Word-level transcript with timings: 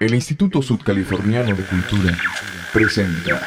El 0.00 0.14
Instituto 0.14 0.60
Sudcaliforniano 0.62 1.54
de 1.54 1.62
Cultura 1.62 2.16
presenta 2.72 3.40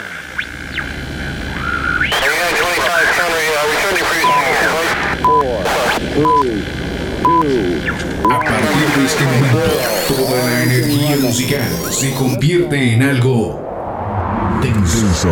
A 8.31 8.39
partir 8.39 8.87
de 8.95 9.05
este 9.05 9.23
momento, 9.23 9.59
toda 10.07 10.45
la 10.45 10.63
energía 10.63 11.17
musical 11.17 11.69
se 11.91 12.13
convierte 12.13 12.94
en 12.94 13.03
algo 13.03 14.60
denso. 14.62 15.29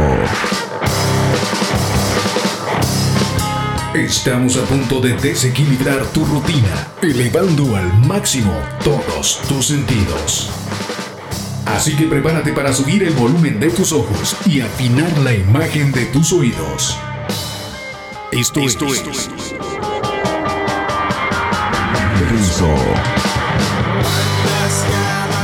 Estamos 3.97 4.55
a 4.57 4.61
punto 4.65 5.01
de 5.01 5.13
desequilibrar 5.13 6.05
tu 6.13 6.23
rutina, 6.23 6.87
elevando 7.01 7.75
al 7.75 7.91
máximo 8.05 8.53
todos 8.83 9.41
tus 9.49 9.65
sentidos. 9.65 10.51
Así 11.65 11.95
que 11.95 12.05
prepárate 12.05 12.53
para 12.53 12.71
subir 12.73 13.01
el 13.01 13.13
volumen 13.15 13.59
de 13.59 13.71
tus 13.71 13.91
ojos 13.91 14.37
y 14.45 14.61
afinar 14.61 15.17
la 15.17 15.33
imagen 15.33 15.91
de 15.91 16.05
tus 16.05 16.31
oídos. 16.31 16.95
Esto, 18.31 18.59
es, 18.59 18.77
Denso. 22.29 22.67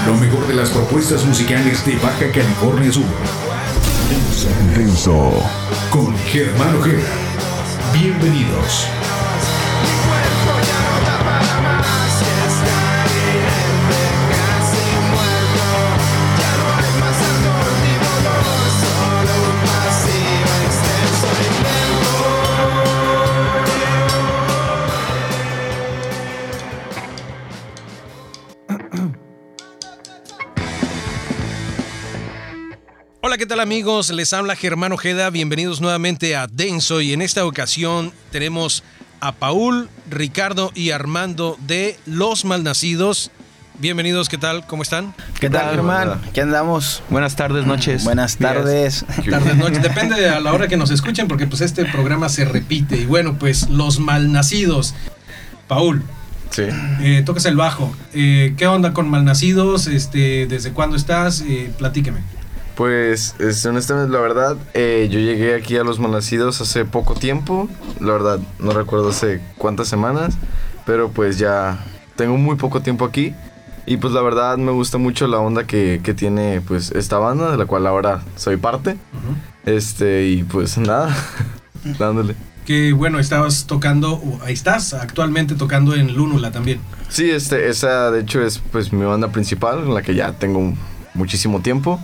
lo 0.05 0.15
mejor 0.17 0.45
de 0.45 0.53
las 0.53 0.69
propuestas 0.69 1.25
musicales 1.25 1.83
de 1.87 1.95
Baja 1.95 2.31
California 2.31 2.91
Sur 2.91 3.03
Denso. 4.75 5.43
con 5.89 6.15
Germán 6.19 6.75
Ojeda. 6.75 7.22
Bienvenidos. 7.93 9.02
Amigos? 33.73 34.11
Les 34.11 34.31
habla 34.33 34.55
Germán 34.55 34.91
Ojeda, 34.91 35.31
bienvenidos 35.31 35.81
nuevamente 35.81 36.35
a 36.35 36.45
Denso 36.45 37.01
y 37.01 37.11
en 37.11 37.23
esta 37.23 37.43
ocasión 37.43 38.13
tenemos 38.31 38.83
a 39.19 39.31
Paul, 39.31 39.89
Ricardo 40.11 40.71
y 40.75 40.91
Armando 40.91 41.57
de 41.65 41.97
Los 42.05 42.45
Malnacidos. 42.45 43.31
Bienvenidos, 43.79 44.29
¿qué 44.29 44.37
tal? 44.37 44.67
¿Cómo 44.67 44.83
están? 44.83 45.15
¿Qué 45.39 45.49
tal, 45.49 45.71
Germán? 45.71 46.21
¿Qué 46.33 46.41
andamos? 46.41 47.01
Buenas 47.09 47.35
tardes, 47.35 47.65
noches. 47.65 48.03
Buenas 48.03 48.37
días. 48.37 48.53
tardes. 48.53 49.05
Tardes, 49.27 49.55
noches, 49.55 49.81
depende 49.81 50.29
a 50.29 50.39
la 50.39 50.53
hora 50.53 50.67
que 50.67 50.77
nos 50.77 50.91
escuchen 50.91 51.27
porque 51.27 51.47
pues 51.47 51.61
este 51.61 51.83
programa 51.85 52.29
se 52.29 52.45
repite 52.45 52.97
y 52.97 53.07
bueno, 53.07 53.39
pues 53.39 53.69
Los 53.71 53.97
Malnacidos. 53.99 54.93
Paul, 55.67 56.03
Sí. 56.51 56.65
eh, 57.01 57.23
tocas 57.25 57.45
el 57.45 57.55
bajo. 57.55 57.91
Eh, 58.13 58.53
¿Qué 58.55 58.67
onda 58.67 58.93
con 58.93 59.09
Malnacidos? 59.09 59.87
Este, 59.87 60.45
¿Desde 60.45 60.73
cuándo 60.73 60.95
estás? 60.95 61.41
Eh, 61.41 61.71
platíqueme. 61.75 62.19
Pues, 62.75 63.35
es, 63.39 63.65
honestamente, 63.65 64.11
la 64.11 64.19
verdad, 64.19 64.57
eh, 64.73 65.07
yo 65.11 65.19
llegué 65.19 65.55
aquí 65.55 65.77
a 65.77 65.83
Los 65.83 65.99
Malnacidos 65.99 66.59
hace 66.61 66.85
poco 66.85 67.13
tiempo. 67.13 67.69
La 67.99 68.13
verdad, 68.13 68.39
no 68.59 68.71
recuerdo 68.71 69.09
hace 69.09 69.41
cuántas 69.57 69.87
semanas. 69.87 70.37
Pero 70.85 71.09
pues 71.09 71.37
ya 71.37 71.79
tengo 72.15 72.37
muy 72.37 72.55
poco 72.55 72.81
tiempo 72.81 73.05
aquí. 73.05 73.33
Y 73.85 73.97
pues 73.97 74.13
la 74.13 74.21
verdad 74.21 74.57
me 74.57 74.71
gusta 74.71 74.97
mucho 74.97 75.27
la 75.27 75.39
onda 75.39 75.65
que, 75.65 75.99
que 76.03 76.13
tiene 76.13 76.61
pues 76.61 76.91
esta 76.91 77.17
banda, 77.17 77.51
de 77.51 77.57
la 77.57 77.65
cual 77.65 77.85
ahora 77.85 78.21
soy 78.37 78.57
parte. 78.57 78.97
Este, 79.65 80.27
y 80.27 80.43
pues 80.43 80.77
nada, 80.79 81.15
dándole. 81.99 82.35
Que 82.65 82.93
bueno, 82.93 83.19
estabas 83.19 83.65
tocando, 83.65 84.21
ahí 84.45 84.53
estás 84.53 84.93
actualmente 84.93 85.55
tocando 85.55 85.95
en 85.95 86.15
Lúnula 86.15 86.51
también. 86.51 86.79
Sí, 87.09 87.29
este, 87.29 87.67
esa 87.67 88.09
de 88.09 88.21
hecho 88.21 88.41
es 88.41 88.59
pues 88.59 88.93
mi 88.93 89.03
banda 89.03 89.33
principal, 89.33 89.79
en 89.79 89.93
la 89.93 90.01
que 90.01 90.15
ya 90.15 90.31
tengo 90.31 90.73
muchísimo 91.13 91.61
tiempo. 91.61 91.99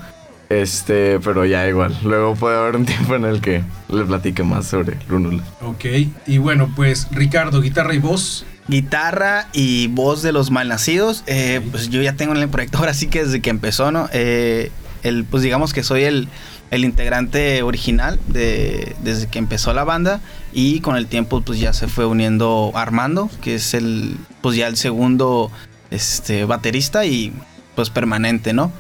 Este, 0.50 1.20
pero 1.20 1.46
ya 1.46 1.68
igual. 1.68 1.96
Luego 2.04 2.36
puede 2.36 2.58
haber 2.58 2.76
un 2.76 2.86
tiempo 2.88 3.16
en 3.16 3.26
el 3.26 3.40
que 3.40 3.64
le 3.88 4.04
platique 4.04 4.44
más 4.44 4.68
sobre 4.68 4.98
Lunula. 5.08 5.44
Ok, 5.62 5.86
y 6.26 6.38
bueno, 6.40 6.72
pues 6.76 7.08
Ricardo, 7.12 7.62
guitarra 7.62 7.94
y 7.94 8.00
voz. 8.00 8.46
Guitarra 8.68 9.48
y 9.54 9.88
voz 9.88 10.22
de 10.22 10.32
los 10.32 10.52
malnacidos. 10.52 11.24
Eh, 11.28 11.62
pues 11.72 11.90
yo 11.90 12.02
ya 12.02 12.14
tengo 12.14 12.36
en 12.36 12.42
el 12.42 12.50
proyecto 12.50 12.80
ahora 12.80 12.94
sí 12.94 13.08
que 13.08 13.24
desde 13.24 13.42
que 13.42 13.50
empezó, 13.50 13.92
¿no? 13.92 14.10
Eh, 14.12 14.72
el, 15.04 15.24
pues 15.24 15.44
digamos 15.44 15.74
que 15.74 15.84
soy 15.84 16.04
el, 16.04 16.28
el 16.72 16.86
integrante 16.86 17.64
original 17.64 18.20
de, 18.28 18.96
desde 19.04 19.28
que 19.28 19.40
empezó 19.40 19.74
la 19.74 19.84
banda. 19.84 20.20
Y 20.54 20.82
con 20.82 20.98
el 20.98 21.08
tiempo 21.08 21.42
pues 21.42 21.60
ya 21.60 21.74
se 21.74 21.88
fue 21.88 22.06
uniendo 22.06 22.72
Armando, 22.76 23.30
que 23.42 23.56
es 23.56 23.74
el 23.74 24.18
pues 24.42 24.56
ya 24.56 24.68
el 24.68 24.78
segundo 24.78 25.52
este, 25.92 26.46
baterista 26.46 27.06
y 27.06 27.34
pues 27.76 27.90
permanente, 27.90 28.54
¿no? 28.54 28.72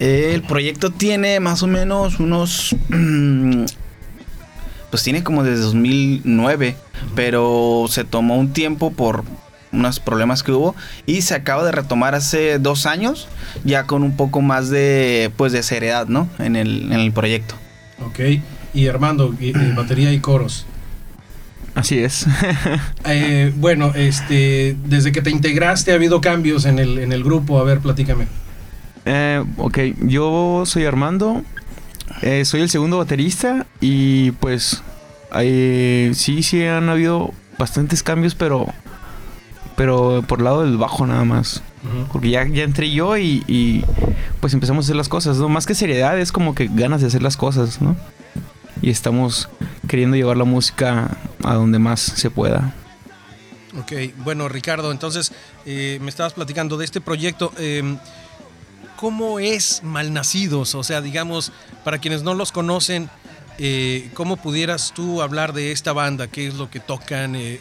El 0.00 0.42
proyecto 0.42 0.90
tiene 0.90 1.38
más 1.40 1.62
o 1.62 1.66
menos 1.66 2.18
unos... 2.20 2.74
pues 4.90 5.02
tiene 5.02 5.22
como 5.22 5.44
desde 5.44 5.62
2009, 5.62 6.74
pero 7.14 7.84
se 7.88 8.04
tomó 8.04 8.36
un 8.38 8.52
tiempo 8.52 8.92
por 8.92 9.24
unos 9.72 10.00
problemas 10.00 10.42
que 10.42 10.52
hubo 10.52 10.74
y 11.06 11.22
se 11.22 11.34
acaba 11.34 11.64
de 11.64 11.72
retomar 11.72 12.14
hace 12.14 12.58
dos 12.58 12.86
años, 12.86 13.28
ya 13.62 13.84
con 13.84 14.02
un 14.02 14.16
poco 14.16 14.40
más 14.40 14.70
de, 14.70 15.30
pues, 15.36 15.52
de 15.52 15.62
seriedad, 15.62 16.08
¿no? 16.08 16.28
En 16.38 16.56
el, 16.56 16.90
en 16.92 17.00
el 17.00 17.12
proyecto. 17.12 17.54
Ok, 18.04 18.20
y 18.72 18.88
Armando, 18.88 19.34
batería 19.76 20.12
y 20.12 20.20
coros. 20.20 20.66
Así 21.74 21.98
es. 21.98 22.26
Eh, 23.06 23.52
bueno, 23.56 23.92
este, 23.94 24.76
desde 24.84 25.10
que 25.10 25.22
te 25.22 25.30
integraste 25.30 25.90
ha 25.90 25.94
habido 25.94 26.20
cambios 26.20 26.64
en 26.64 26.78
el, 26.78 26.98
en 26.98 27.12
el 27.12 27.24
grupo. 27.24 27.58
A 27.58 27.64
ver, 27.64 27.80
platícame. 27.80 28.26
Eh, 29.12 29.44
ok, 29.56 29.78
yo 30.02 30.62
soy 30.66 30.84
Armando, 30.84 31.42
eh, 32.22 32.44
soy 32.44 32.60
el 32.60 32.70
segundo 32.70 32.98
baterista 32.98 33.66
y 33.80 34.30
pues 34.30 34.84
eh, 35.34 36.12
sí, 36.14 36.44
sí 36.44 36.64
han 36.64 36.88
habido 36.88 37.34
bastantes 37.58 38.04
cambios, 38.04 38.36
pero 38.36 38.72
pero 39.74 40.22
por 40.28 40.38
el 40.38 40.44
lado 40.44 40.62
del 40.62 40.76
bajo 40.76 41.08
nada 41.08 41.24
más. 41.24 41.60
Porque 42.12 42.30
ya, 42.30 42.46
ya 42.46 42.62
entré 42.62 42.92
yo 42.92 43.16
y, 43.16 43.42
y, 43.48 43.84
pues 44.38 44.54
empezamos 44.54 44.84
a 44.84 44.86
hacer 44.86 44.96
las 44.96 45.08
cosas, 45.08 45.38
¿no? 45.38 45.48
Más 45.48 45.66
que 45.66 45.74
seriedad, 45.74 46.16
es 46.20 46.30
como 46.30 46.54
que 46.54 46.68
ganas 46.70 47.00
de 47.00 47.08
hacer 47.08 47.22
las 47.22 47.36
cosas, 47.36 47.80
¿no? 47.82 47.96
Y 48.80 48.90
estamos 48.90 49.48
queriendo 49.88 50.16
llevar 50.16 50.36
la 50.36 50.44
música 50.44 51.16
a 51.42 51.54
donde 51.54 51.80
más 51.80 52.00
se 52.00 52.30
pueda. 52.30 52.74
Ok, 53.76 53.92
bueno, 54.18 54.48
Ricardo, 54.48 54.92
entonces 54.92 55.32
eh, 55.66 55.98
me 56.00 56.10
estabas 56.10 56.34
platicando 56.34 56.76
de 56.76 56.84
este 56.84 57.00
proyecto. 57.00 57.52
eh, 57.58 57.96
¿Cómo 59.00 59.40
es 59.40 59.82
Malnacidos? 59.82 60.74
O 60.74 60.84
sea, 60.84 61.00
digamos, 61.00 61.52
para 61.84 61.96
quienes 62.00 62.22
no 62.22 62.34
los 62.34 62.52
conocen, 62.52 63.08
eh, 63.56 64.10
¿cómo 64.12 64.36
pudieras 64.36 64.92
tú 64.94 65.22
hablar 65.22 65.54
de 65.54 65.72
esta 65.72 65.94
banda? 65.94 66.26
¿Qué 66.26 66.46
es 66.46 66.54
lo 66.56 66.68
que 66.68 66.80
tocan? 66.80 67.34
Eh, 67.34 67.60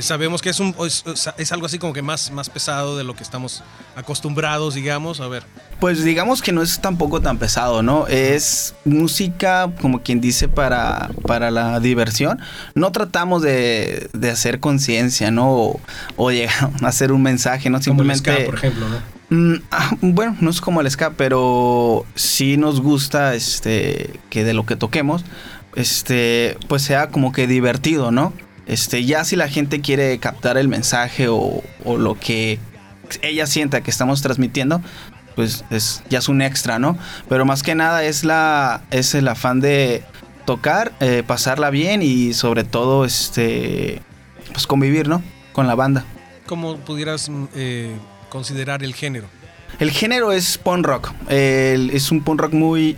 sabemos 0.00 0.40
que 0.40 0.50
es, 0.50 0.60
un, 0.60 0.74
es, 0.86 1.04
es 1.36 1.52
algo 1.52 1.66
así 1.66 1.78
como 1.78 1.92
que 1.92 2.02
más, 2.02 2.30
más 2.30 2.48
pesado 2.48 2.96
de 2.96 3.04
lo 3.04 3.14
que 3.14 3.22
estamos 3.22 3.62
acostumbrados, 3.94 4.74
digamos. 4.74 5.20
A 5.20 5.28
ver. 5.28 5.44
Pues 5.80 6.04
digamos 6.04 6.40
que 6.40 6.52
no 6.52 6.62
es 6.62 6.80
tampoco 6.80 7.20
tan 7.20 7.38
pesado, 7.38 7.82
¿no? 7.82 8.06
Es 8.06 8.74
música, 8.84 9.70
como 9.80 10.02
quien 10.02 10.20
dice, 10.20 10.48
para, 10.48 11.10
para 11.26 11.50
la 11.50 11.80
diversión. 11.80 12.40
No 12.74 12.92
tratamos 12.92 13.42
de, 13.42 14.08
de 14.12 14.30
hacer 14.30 14.60
conciencia, 14.60 15.30
¿no? 15.30 15.50
O, 15.50 15.80
o 16.16 16.30
llegar 16.30 16.70
a 16.82 16.86
hacer 16.88 17.12
un 17.12 17.22
mensaje, 17.22 17.68
¿no? 17.68 17.80
Como 17.80 18.02
el 18.02 18.14
Simplemente... 18.14 18.34
ska, 18.34 18.44
por 18.46 18.54
ejemplo, 18.54 18.86
¿no? 18.88 19.22
Mm, 19.32 19.62
ah, 19.70 19.96
bueno, 20.02 20.36
no 20.40 20.50
es 20.50 20.60
como 20.60 20.80
el 20.80 20.90
ska, 20.90 21.12
pero 21.16 22.04
sí 22.14 22.56
nos 22.56 22.80
gusta 22.80 23.34
este 23.34 24.20
que 24.28 24.44
de 24.44 24.52
lo 24.52 24.66
que 24.66 24.76
toquemos, 24.76 25.24
este, 25.74 26.58
pues 26.68 26.82
sea 26.82 27.08
como 27.08 27.32
que 27.32 27.46
divertido, 27.46 28.10
¿no? 28.10 28.34
Este, 28.72 29.04
ya 29.04 29.22
si 29.24 29.36
la 29.36 29.48
gente 29.48 29.82
quiere 29.82 30.18
captar 30.18 30.56
el 30.56 30.66
mensaje 30.66 31.28
o, 31.28 31.62
o 31.84 31.98
lo 31.98 32.18
que 32.18 32.58
ella 33.20 33.46
sienta 33.46 33.82
que 33.82 33.90
estamos 33.90 34.22
transmitiendo, 34.22 34.80
pues 35.36 35.62
es, 35.68 36.02
ya 36.08 36.20
es 36.20 36.28
un 36.30 36.40
extra, 36.40 36.78
¿no? 36.78 36.96
Pero 37.28 37.44
más 37.44 37.62
que 37.62 37.74
nada 37.74 38.02
es 38.02 38.24
la 38.24 38.80
es 38.90 39.14
el 39.14 39.28
afán 39.28 39.60
de 39.60 40.02
tocar, 40.46 40.92
eh, 41.00 41.22
pasarla 41.26 41.68
bien 41.68 42.00
y 42.00 42.32
sobre 42.32 42.64
todo 42.64 43.04
este 43.04 44.00
pues 44.52 44.66
convivir, 44.66 45.06
¿no? 45.06 45.22
Con 45.52 45.66
la 45.66 45.74
banda. 45.74 46.06
¿Cómo 46.46 46.78
pudieras 46.78 47.28
mm, 47.28 47.44
eh, 47.54 47.94
considerar 48.30 48.82
el 48.82 48.94
género? 48.94 49.26
El 49.80 49.90
género 49.90 50.32
es 50.32 50.56
punk 50.56 50.86
rock. 50.86 51.12
Es 51.28 52.10
un 52.10 52.24
punk 52.24 52.40
rock 52.40 52.54
muy, 52.54 52.96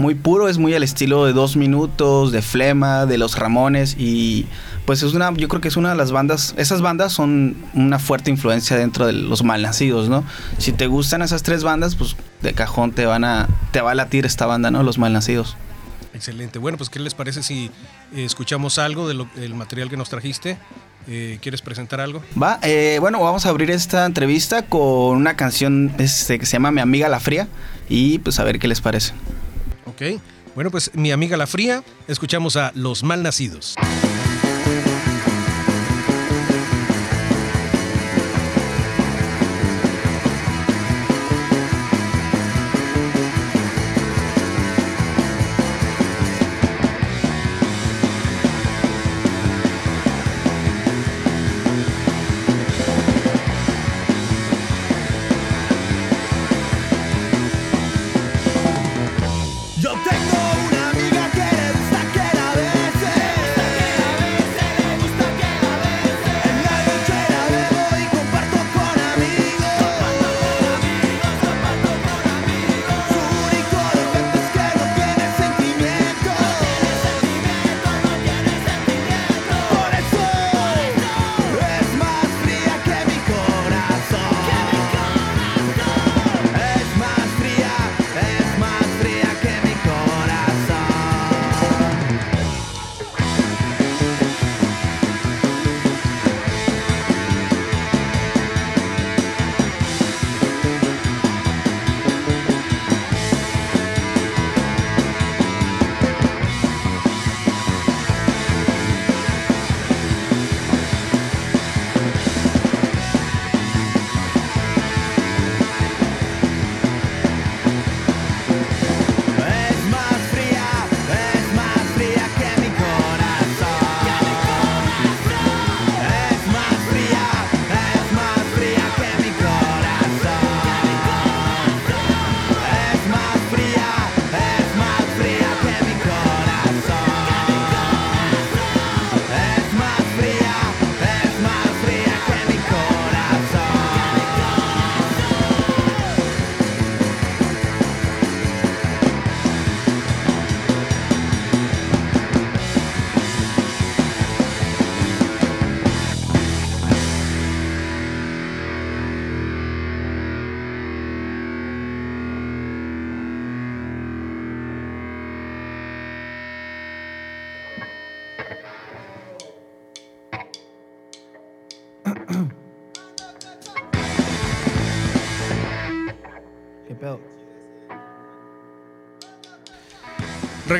muy 0.00 0.14
puro, 0.14 0.48
es 0.48 0.56
muy 0.56 0.72
al 0.74 0.82
estilo 0.82 1.26
de 1.26 1.34
Dos 1.34 1.56
Minutos, 1.56 2.32
de 2.32 2.40
Flema, 2.40 3.04
de 3.04 3.18
Los 3.18 3.38
Ramones 3.38 3.96
y 3.98 4.46
pues 4.86 5.02
es 5.02 5.12
una, 5.12 5.30
yo 5.34 5.46
creo 5.46 5.60
que 5.60 5.68
es 5.68 5.76
una 5.76 5.90
de 5.90 5.94
las 5.96 6.10
bandas, 6.10 6.54
esas 6.56 6.80
bandas 6.80 7.12
son 7.12 7.54
una 7.74 7.98
fuerte 7.98 8.30
influencia 8.30 8.78
dentro 8.78 9.06
de 9.06 9.12
los 9.12 9.44
malnacidos, 9.44 10.08
¿no? 10.08 10.24
Si 10.56 10.72
te 10.72 10.86
gustan 10.86 11.20
esas 11.20 11.42
tres 11.42 11.64
bandas, 11.64 11.96
pues 11.96 12.16
de 12.40 12.54
cajón 12.54 12.92
te 12.92 13.04
van 13.04 13.24
a, 13.24 13.46
te 13.72 13.82
va 13.82 13.90
a 13.90 13.94
latir 13.94 14.24
esta 14.24 14.46
banda, 14.46 14.70
¿no? 14.70 14.82
Los 14.82 14.96
malnacidos. 14.96 15.54
Excelente. 16.14 16.58
Bueno, 16.58 16.78
pues 16.78 16.88
¿qué 16.88 16.98
les 16.98 17.12
parece 17.14 17.42
si 17.42 17.66
eh, 18.14 18.24
escuchamos 18.24 18.78
algo 18.78 19.06
de 19.06 19.12
lo- 19.14 19.28
del 19.36 19.54
material 19.54 19.90
que 19.90 19.98
nos 19.98 20.08
trajiste? 20.08 20.56
Eh, 21.08 21.38
¿Quieres 21.42 21.60
presentar 21.60 22.00
algo? 22.00 22.22
Va, 22.42 22.58
eh, 22.62 22.96
bueno, 23.00 23.20
vamos 23.22 23.44
a 23.44 23.50
abrir 23.50 23.70
esta 23.70 24.06
entrevista 24.06 24.62
con 24.62 25.16
una 25.16 25.36
canción 25.36 25.92
este, 25.98 26.38
que 26.38 26.46
se 26.46 26.52
llama 26.54 26.70
Mi 26.70 26.80
amiga 26.80 27.08
la 27.10 27.20
fría 27.20 27.48
y 27.88 28.18
pues 28.18 28.38
a 28.40 28.44
ver 28.44 28.58
qué 28.58 28.66
les 28.66 28.80
parece. 28.80 29.12
Bueno, 30.54 30.70
pues 30.70 30.90
mi 30.94 31.12
amiga 31.12 31.36
La 31.36 31.46
Fría, 31.46 31.84
escuchamos 32.08 32.56
a 32.56 32.72
Los 32.74 33.02
Malnacidos. 33.02 33.74
Yo 34.42 34.49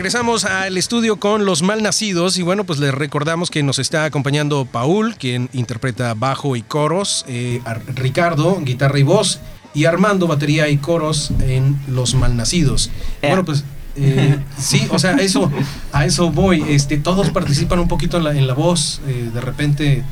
Regresamos 0.00 0.46
al 0.46 0.78
estudio 0.78 1.18
con 1.20 1.44
los 1.44 1.60
malnacidos 1.60 2.38
y 2.38 2.42
bueno, 2.42 2.64
pues 2.64 2.78
les 2.78 2.94
recordamos 2.94 3.50
que 3.50 3.62
nos 3.62 3.78
está 3.78 4.06
acompañando 4.06 4.64
Paul, 4.64 5.14
quien 5.16 5.50
interpreta 5.52 6.14
bajo 6.14 6.56
y 6.56 6.62
coros, 6.62 7.26
eh, 7.28 7.60
Ar- 7.66 7.82
Ricardo, 7.96 8.58
guitarra 8.62 8.98
y 8.98 9.02
voz, 9.02 9.40
y 9.74 9.84
Armando, 9.84 10.26
batería 10.26 10.70
y 10.70 10.78
coros 10.78 11.32
en 11.42 11.78
los 11.86 12.14
malnacidos. 12.14 12.90
Eh. 13.20 13.26
Bueno, 13.28 13.44
pues 13.44 13.62
eh, 13.94 14.38
sí, 14.58 14.88
o 14.90 14.98
sea, 14.98 15.16
eso, 15.16 15.52
a 15.92 16.06
eso 16.06 16.30
voy. 16.30 16.64
Este, 16.70 16.96
todos 16.96 17.28
participan 17.28 17.78
un 17.78 17.88
poquito 17.88 18.16
en 18.16 18.24
la, 18.24 18.30
en 18.30 18.46
la 18.46 18.54
voz, 18.54 19.02
eh, 19.06 19.28
de 19.34 19.40
repente 19.42 20.02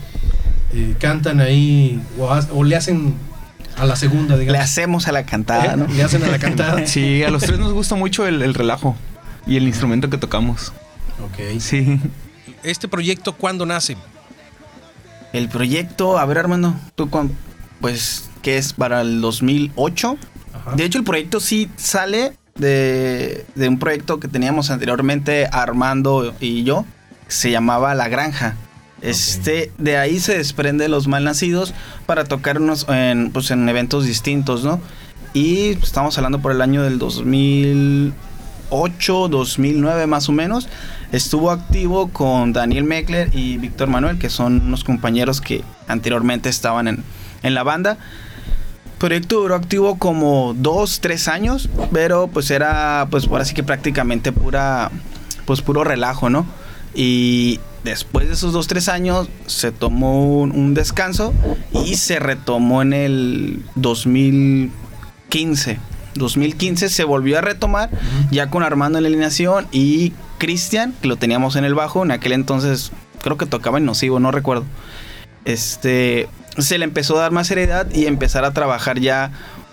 eh, 0.75 0.97
cantan 1.01 1.41
ahí 1.41 1.99
o, 2.53 2.63
le 2.63 2.77
hacen 2.77 3.15
a 3.79 3.87
la 3.87 3.97
segunda, 3.97 4.35
Le 4.35 4.41
digamos. 4.41 4.63
hacemos 4.63 5.09
a 5.09 5.13
la 5.13 5.25
cantada, 5.25 5.77
¿no? 5.77 5.87
Le 5.87 6.03
hacen 6.03 6.23
a 6.25 6.27
la 6.27 6.39
cantada. 6.39 6.83
Sí, 6.87 7.23
a 7.23 7.31
los 7.31 7.43
tres 7.43 7.59
nos 7.59 7.73
gusta 7.73 7.95
mucho 7.95 8.27
el, 8.27 8.43
el 8.43 8.53
relajo 8.53 8.95
y 9.49 9.57
el 9.57 9.65
instrumento 9.67 10.09
que 10.11 10.19
tocamos. 10.19 10.73
Ok. 11.25 11.59
Sí. 11.61 11.99
¿Este 12.63 12.87
proyecto 12.87 13.33
cuándo 13.35 13.67
nace? 13.67 13.97
El 15.33 15.49
proyecto, 15.49 16.19
a 16.19 16.25
ver 16.27 16.39
Armando, 16.39 16.75
tú 16.95 17.11
cuán- 17.11 17.33
pues 17.81 18.29
que 18.43 18.57
es 18.59 18.73
para 18.73 19.01
el 19.03 19.21
2008. 19.21 20.17
Ajá. 20.55 20.75
De 20.77 20.85
hecho 20.85 20.99
el 20.99 21.05
proyecto 21.05 21.41
sí 21.41 21.71
sale 21.77 22.33
de, 22.57 23.45
de 23.55 23.69
un 23.69 23.79
proyecto 23.79 24.19
que 24.21 24.29
teníamos 24.29 24.71
anteriormente 24.71 25.47
Armando 25.53 26.35
y 26.41 26.65
yo, 26.65 26.85
se 27.29 27.51
llamaba 27.51 27.95
La 27.95 28.09
Granja. 28.09 28.57
Este, 29.01 29.71
de 29.79 29.97
ahí 29.97 30.19
se 30.19 30.37
desprende 30.37 30.89
los 30.89 31.07
malnacidos 31.07 31.73
para 32.07 32.25
tocarnos 32.25 32.85
en, 32.89 33.31
pues, 33.31 33.51
en 33.53 33.69
eventos 33.69 34.05
distintos, 34.05 34.65
¿no? 34.65 34.81
Y 35.35 35.75
pues, 35.75 35.85
estamos 35.85 36.17
hablando 36.19 36.41
por 36.41 36.51
el 36.51 36.61
año 36.63 36.83
del 36.83 36.99
2008, 38.71 39.29
2009 39.29 40.07
más 40.07 40.29
o 40.29 40.33
menos. 40.33 40.69
Estuvo 41.13 41.51
activo 41.51 42.09
con 42.09 42.53
Daniel 42.53 42.85
Meckler 42.85 43.35
y 43.35 43.59
Víctor 43.59 43.89
Manuel, 43.89 44.19
que 44.19 44.31
son 44.31 44.63
unos 44.67 44.85
compañeros 44.85 45.41
que 45.41 45.63
anteriormente 45.87 46.49
estaban 46.49 46.89
en, 46.89 47.05
en 47.43 47.55
la 47.55 47.63
banda. 47.63 47.99
Proyecto 48.99 49.41
duró 49.41 49.55
activo 49.55 49.99
como 49.99 50.55
dos, 50.55 51.01
tres 51.01 51.29
años, 51.29 51.69
pero 51.93 52.29
pues 52.29 52.51
era, 52.51 53.07
pues 53.11 53.27
por 53.27 53.41
así 53.41 53.55
que 53.55 53.63
prácticamente 53.63 54.33
pura, 54.33 54.91
pues 55.47 55.63
puro 55.63 55.85
relajo, 55.85 56.31
¿no? 56.31 56.47
Y 56.95 57.61
después 57.85 58.27
de 58.27 58.35
esos 58.35 58.53
dos, 58.53 58.67
tres 58.67 58.89
años 58.89 59.29
se 59.47 59.71
tomó 59.71 60.41
un 60.41 60.75
descanso 60.75 61.33
y 61.73 61.95
se 61.95 62.19
retomó 62.19 62.83
en 62.83 62.93
el 62.93 63.63
2015. 63.77 65.79
2015 66.19 66.89
se 66.89 67.05
volvió 67.05 67.39
a 67.39 67.41
retomar 67.41 67.91
ya 68.31 68.51
con 68.51 68.63
Armando 68.63 68.99
en 68.99 69.05
la 69.05 69.09
alineación 69.09 69.67
y 69.73 70.13
Cristian, 70.39 70.95
que 71.01 71.09
lo 71.09 71.17
teníamos 71.17 71.57
en 71.57 71.65
el 71.65 71.75
bajo, 71.75 72.05
en 72.05 72.11
aquel 72.11 72.33
entonces 72.33 72.93
creo 73.23 73.37
que 73.37 73.47
tocaba 73.47 73.79
en 73.79 73.85
Nocivo, 73.85 74.21
no 74.21 74.31
recuerdo. 74.31 74.65
Este, 75.45 76.29
se 76.59 76.79
le 76.79 76.85
empezó 76.85 77.17
a 77.19 77.23
dar 77.23 77.33
más 77.33 77.47
seriedad 77.47 77.87
y 77.93 78.07
empezar 78.07 78.45
a 78.45 78.53
trabajar 78.53 79.01
ya 79.01 79.31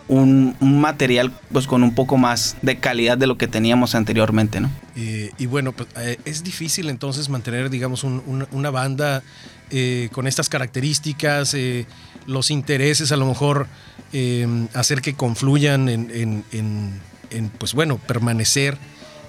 un, 0.08 0.56
un 0.60 0.80
material 0.80 1.32
pues 1.52 1.66
con 1.68 1.84
un 1.84 1.96
poco 1.96 2.18
más 2.18 2.56
de 2.62 2.78
calidad 2.78 3.18
de 3.18 3.28
lo 3.28 3.38
que 3.38 3.48
teníamos 3.48 3.96
anteriormente, 3.96 4.60
¿no? 4.62 4.70
Eh, 4.96 5.32
y 5.38 5.48
bueno, 5.48 5.72
pues, 5.72 5.90
eh, 5.98 6.18
es 6.25 6.44
difícil 6.44 6.90
entonces 6.90 7.28
mantener, 7.30 7.70
digamos, 7.70 8.04
un- 8.04 8.22
una, 8.28 8.48
una 8.52 8.70
banda 8.70 9.24
eh, 9.72 10.10
con 10.12 10.28
estas 10.28 10.48
características, 10.48 11.56
eh, 11.56 11.88
los 12.27 12.51
intereses, 12.51 13.12
a 13.12 13.17
lo 13.17 13.25
mejor 13.25 13.67
eh, 14.13 14.48
hacer 14.74 15.01
que 15.01 15.13
confluyan 15.13 15.89
en, 15.89 16.10
en- 16.13 16.44
en- 16.51 17.01
en, 17.32 17.50
pues 17.50 17.74
bueno, 17.74 17.98
permanecer 17.98 18.77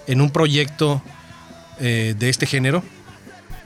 en 0.07 0.21
un 0.21 0.31
proyecto 0.31 1.03
eh, 1.81 2.15
de 2.19 2.29
este 2.29 2.47
género? 2.47 2.83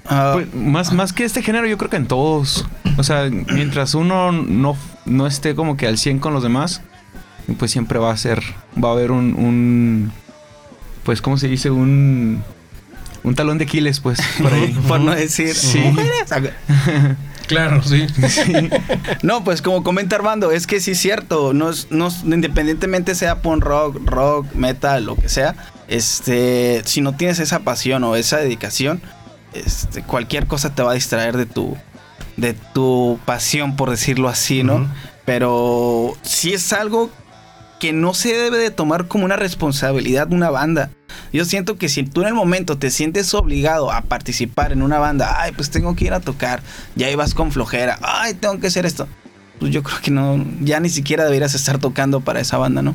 Ah, 0.06 0.30
Pues, 0.34 0.54
más, 0.54 0.92
más 0.92 1.12
que 1.12 1.24
este 1.24 1.42
género, 1.42 1.66
yo 1.66 1.76
creo 1.78 1.90
que 1.90 1.96
en 1.96 2.06
todos. 2.06 2.66
O 2.96 3.02
sea, 3.02 3.28
mientras 3.30 3.94
uno 3.94 4.32
no, 4.32 4.76
no 5.04 5.26
esté 5.26 5.54
como 5.54 5.76
que 5.76 5.86
al 5.86 5.98
100 5.98 6.18
con 6.20 6.32
los 6.32 6.42
demás, 6.42 6.80
pues 7.58 7.70
siempre 7.70 7.98
va 7.98 8.10
a 8.12 8.16
ser, 8.16 8.42
va 8.82 8.88
a 8.88 8.92
haber 8.92 9.10
un, 9.10 9.34
un 9.34 10.12
pues, 11.04 11.20
¿cómo 11.20 11.36
se 11.36 11.48
dice? 11.48 11.70
Un, 11.70 12.42
un 13.22 13.34
talón 13.34 13.58
de 13.58 13.64
Aquiles, 13.64 14.00
pues, 14.00 14.18
por 14.40 14.52
ahí. 14.54 14.72
por 14.88 15.00
no 15.00 15.14
decir 15.14 15.54
Sí. 15.54 15.78
mujeres. 15.78 16.24
Claro, 17.50 17.82
sí. 17.82 18.06
No, 19.22 19.44
pues 19.44 19.60
como 19.62 19.82
comenta 19.82 20.16
Armando, 20.16 20.50
es 20.52 20.66
que 20.66 20.80
sí 20.80 20.92
es 20.92 20.98
cierto, 21.00 21.52
no 21.52 21.70
es- 21.70 21.88
no 21.90 22.08
independientemente 22.24 23.14
sea 23.14 23.42
punk 23.42 23.62
rock, 23.64 23.98
rock, 24.06 24.46
metal, 24.54 25.04
lo 25.04 25.16
que 25.16 25.28
sea, 25.28 25.54
este, 25.88 26.82
si 26.84 27.00
no 27.00 27.14
tienes 27.16 27.38
esa 27.40 27.60
pasión 27.60 28.04
o 28.04 28.16
esa 28.16 28.38
dedicación, 28.38 29.02
este, 29.52 30.02
cualquier 30.02 30.46
cosa 30.46 30.74
te 30.74 30.82
va 30.82 30.92
a 30.92 30.94
distraer 30.94 31.36
de 31.36 31.46
tu, 31.46 31.76
de 32.36 32.54
tu 32.54 33.18
pasión, 33.24 33.76
por 33.76 33.90
decirlo 33.90 34.28
así, 34.28 34.62
¿no? 34.62 34.88
Pero 35.24 36.16
sí 36.22 36.52
es 36.54 36.72
algo 36.72 37.10
que 37.80 37.92
no 37.92 38.14
se 38.14 38.36
debe 38.36 38.58
de 38.58 38.70
tomar 38.70 39.08
como 39.08 39.24
una 39.24 39.36
responsabilidad 39.36 40.28
de 40.28 40.36
una 40.36 40.50
banda. 40.50 40.90
Yo 41.32 41.44
siento 41.44 41.76
que 41.78 41.88
si 41.88 42.04
tú 42.04 42.20
en 42.20 42.28
el 42.28 42.34
momento 42.34 42.78
te 42.78 42.90
sientes 42.90 43.34
obligado 43.34 43.90
a 43.90 44.02
participar 44.02 44.70
en 44.70 44.82
una 44.82 44.98
banda, 44.98 45.40
ay, 45.40 45.52
pues 45.52 45.70
tengo 45.70 45.96
que 45.96 46.04
ir 46.04 46.12
a 46.12 46.20
tocar, 46.20 46.62
ya 46.94 47.14
vas 47.16 47.34
con 47.34 47.50
flojera, 47.50 47.98
ay, 48.02 48.34
tengo 48.34 48.60
que 48.60 48.68
hacer 48.68 48.86
esto. 48.86 49.08
Pues 49.58 49.72
yo 49.72 49.82
creo 49.82 49.98
que 50.00 50.10
no, 50.10 50.44
ya 50.60 50.78
ni 50.78 50.90
siquiera 50.90 51.24
deberías 51.24 51.54
estar 51.54 51.78
tocando 51.78 52.20
para 52.20 52.40
esa 52.40 52.58
banda, 52.58 52.82
¿no? 52.82 52.94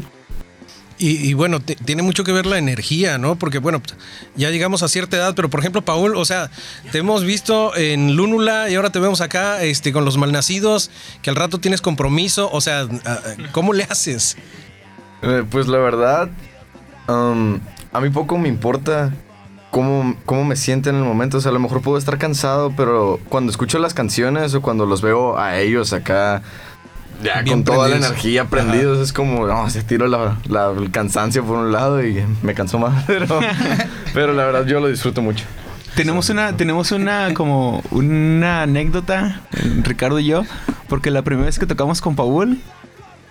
Y, 0.98 1.34
bueno, 1.34 1.60
tiene 1.60 2.04
mucho 2.04 2.24
que 2.24 2.32
ver 2.32 2.46
la 2.46 2.58
energía, 2.58 3.18
¿no? 3.18 3.36
Porque 3.36 3.58
bueno, 3.58 3.82
pues, 3.82 3.96
ya 4.38 4.50
llegamos 4.50 4.82
a 4.82 4.88
cierta 4.88 5.18
edad, 5.18 5.34
pero 5.36 5.50
por 5.50 5.60
ejemplo, 5.60 5.84
Paul, 5.84 6.16
o 6.16 6.24
sea, 6.24 6.50
te 6.94 7.00
hemos 7.00 7.26
visto 7.26 7.76
en 7.76 8.16
Lúnula 8.16 8.70
y 8.70 8.76
ahora 8.76 8.92
te 8.92 9.00
vemos 9.00 9.20
acá 9.20 9.62
este, 9.62 9.92
con 9.92 10.06
los 10.06 10.16
malnacidos, 10.16 10.92
que 11.22 11.30
al 11.30 11.36
rato 11.36 11.58
tienes 11.58 11.82
compromiso, 11.82 12.50
o 12.50 12.62
sea, 12.62 12.88
¿cómo 13.52 13.74
le 13.74 13.84
haces? 13.84 14.38
Eh, 15.26 15.44
pues 15.50 15.68
la 15.68 15.78
verdad, 15.80 16.30
um, 17.08 17.60
a 17.92 18.00
mí 18.00 18.10
poco 18.10 18.38
me 18.38 18.48
importa 18.48 19.12
cómo, 19.72 20.16
cómo 20.26 20.46
me 20.46 20.56
siento 20.56 20.90
en 20.90 20.96
el 20.98 21.04
momento. 21.04 21.38
O 21.38 21.42
sea, 21.42 21.50
a 21.50 21.54
lo 21.54 21.60
mejor 21.60 21.82
puedo 21.82 21.98
estar 21.98 22.18
cansado, 22.18 22.74
pero 22.76 23.20
cuando 23.30 23.52
escucho 23.52 23.80
las 23.80 23.94
canciones 23.94 24.54
o 24.54 24.62
cuando 24.62 24.86
los 24.86 25.02
veo 25.02 25.38
a 25.38 25.58
ellos 25.58 25.94
acá, 25.94 26.42
ya 27.24 27.42
Bien 27.42 27.58
con 27.58 27.64
toda 27.64 27.88
la 27.88 27.96
energía 27.96 28.46
prendidos, 28.46 29.00
es 29.00 29.14
como, 29.14 29.48
no, 29.48 29.70
se 29.70 29.84
tiro 29.84 30.08
la, 30.08 30.38
la- 30.50 30.72
el 30.72 30.92
cansancio 30.92 31.44
por 31.46 31.58
un 31.58 31.72
lado 31.72 32.06
y 32.06 32.24
me 32.42 32.54
canso 32.54 32.78
más. 32.78 33.04
Pero, 33.08 33.40
pero 34.14 34.34
la 34.34 34.46
verdad, 34.46 34.66
yo 34.66 34.80
lo 34.80 34.88
disfruto 34.90 35.22
mucho. 35.22 35.46
Tenemos 35.96 36.30
una, 36.30 36.58
tenemos 36.58 36.92
una 36.92 37.34
como 37.34 37.82
una 37.92 38.64
anécdota, 38.64 39.40
Ricardo 39.84 40.20
y 40.20 40.26
yo, 40.26 40.44
porque 40.90 41.10
la 41.10 41.22
primera 41.22 41.46
vez 41.46 41.58
que 41.58 41.66
tocamos 41.66 42.02
con 42.02 42.18
Paul, 42.18 42.60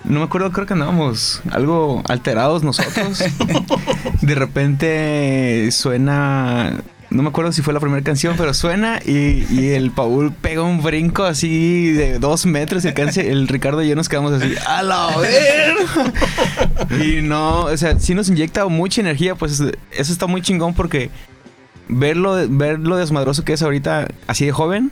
no 0.05 0.21
me 0.21 0.25
acuerdo, 0.27 0.53
creo 0.53 0.67
que 0.67 0.73
andábamos 0.75 1.41
algo 1.51 2.03
alterados 2.09 2.63
nosotros. 2.63 3.23
De 4.23 4.35
repente 4.35 5.69
suena, 5.73 6.81
no 7.11 7.23
me 7.23 7.29
acuerdo 7.29 7.53
si 7.53 7.63
fue 7.63 7.75
la 7.75 7.81
primera 7.81 8.03
canción, 8.03 8.35
pero 8.37 8.55
suena 8.55 9.01
y, 9.05 9.45
y 9.51 9.69
el 9.75 9.91
Paul 9.91 10.33
pega 10.33 10.63
un 10.63 10.83
brinco 10.83 11.25
así 11.25 11.91
de 11.93 12.19
dos 12.19 12.47
metros 12.47 12.85
y 12.85 12.89
el, 12.89 12.95
canse- 12.95 13.27
el 13.29 13.49
Ricardo 13.49 13.83
y 13.83 13.89
yo 13.89 13.97
nos 13.97 14.09
quedamos 14.09 14.33
así, 14.33 14.55
¡a 14.67 14.83
la 14.83 15.17
ver! 15.19 15.75
Y 17.03 17.23
no, 17.23 17.65
o 17.65 17.77
sea, 17.77 17.99
sí 17.99 18.15
nos 18.15 18.29
inyecta 18.29 18.67
mucha 18.67 19.01
energía, 19.01 19.35
pues 19.35 19.61
eso 19.61 20.13
está 20.13 20.27
muy 20.27 20.43
chingón 20.43 20.75
porque 20.75 21.11
verlo, 21.89 22.37
ver 22.49 22.79
lo 22.79 22.97
desmadroso 22.97 23.45
que 23.45 23.53
es 23.55 23.63
ahorita 23.63 24.09
así 24.27 24.47
de 24.47 24.53
joven. 24.53 24.91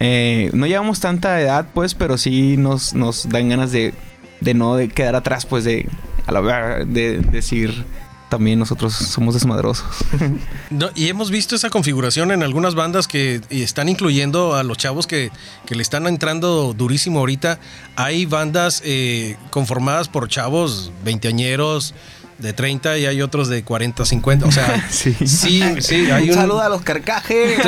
eh, 0.00 0.50
no 0.52 0.66
llevamos 0.66 1.00
tanta 1.00 1.40
edad, 1.40 1.66
pues, 1.74 1.94
pero 1.94 2.16
sí 2.18 2.56
nos, 2.56 2.94
nos 2.94 3.28
dan 3.28 3.48
ganas 3.48 3.72
de, 3.72 3.92
de 4.40 4.54
no 4.54 4.76
de 4.76 4.88
quedar 4.88 5.16
atrás, 5.16 5.46
pues, 5.46 5.64
de, 5.64 5.88
a 6.26 6.32
la 6.32 6.84
de 6.84 7.18
decir 7.18 7.84
también 8.30 8.58
nosotros 8.60 8.94
somos 8.94 9.34
desmadrosos. 9.34 9.86
No, 10.70 10.88
y 10.94 11.08
hemos 11.08 11.32
visto 11.32 11.56
esa 11.56 11.68
configuración 11.68 12.30
en 12.30 12.44
algunas 12.44 12.76
bandas 12.76 13.08
que 13.08 13.40
están 13.50 13.88
incluyendo 13.88 14.54
a 14.54 14.62
los 14.62 14.78
chavos 14.78 15.08
que, 15.08 15.32
que 15.66 15.74
le 15.74 15.82
están 15.82 16.06
entrando 16.06 16.72
durísimo 16.74 17.18
ahorita. 17.18 17.58
Hay 17.96 18.24
bandas 18.24 18.82
eh, 18.84 19.36
conformadas 19.50 20.08
por 20.08 20.28
chavos 20.28 20.92
veinteañeros 21.04 21.92
de 22.38 22.52
30 22.52 22.98
y 22.98 23.06
hay 23.06 23.20
otros 23.20 23.48
de 23.48 23.64
40, 23.64 24.04
50. 24.04 24.46
O 24.46 24.52
sea, 24.52 24.86
Sí. 24.90 25.12
sí, 25.26 25.62
sí, 25.80 26.08
hay 26.12 26.30
un... 26.30 26.36
Saluda 26.36 26.66
a 26.66 26.68
los 26.68 26.82
carcajes. 26.82 27.58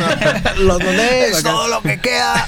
los 0.60 0.78
donés, 0.78 1.30
es 1.30 1.38
acá. 1.40 1.50
todo 1.50 1.66
lo 1.66 1.82
que 1.82 2.00
queda. 2.00 2.46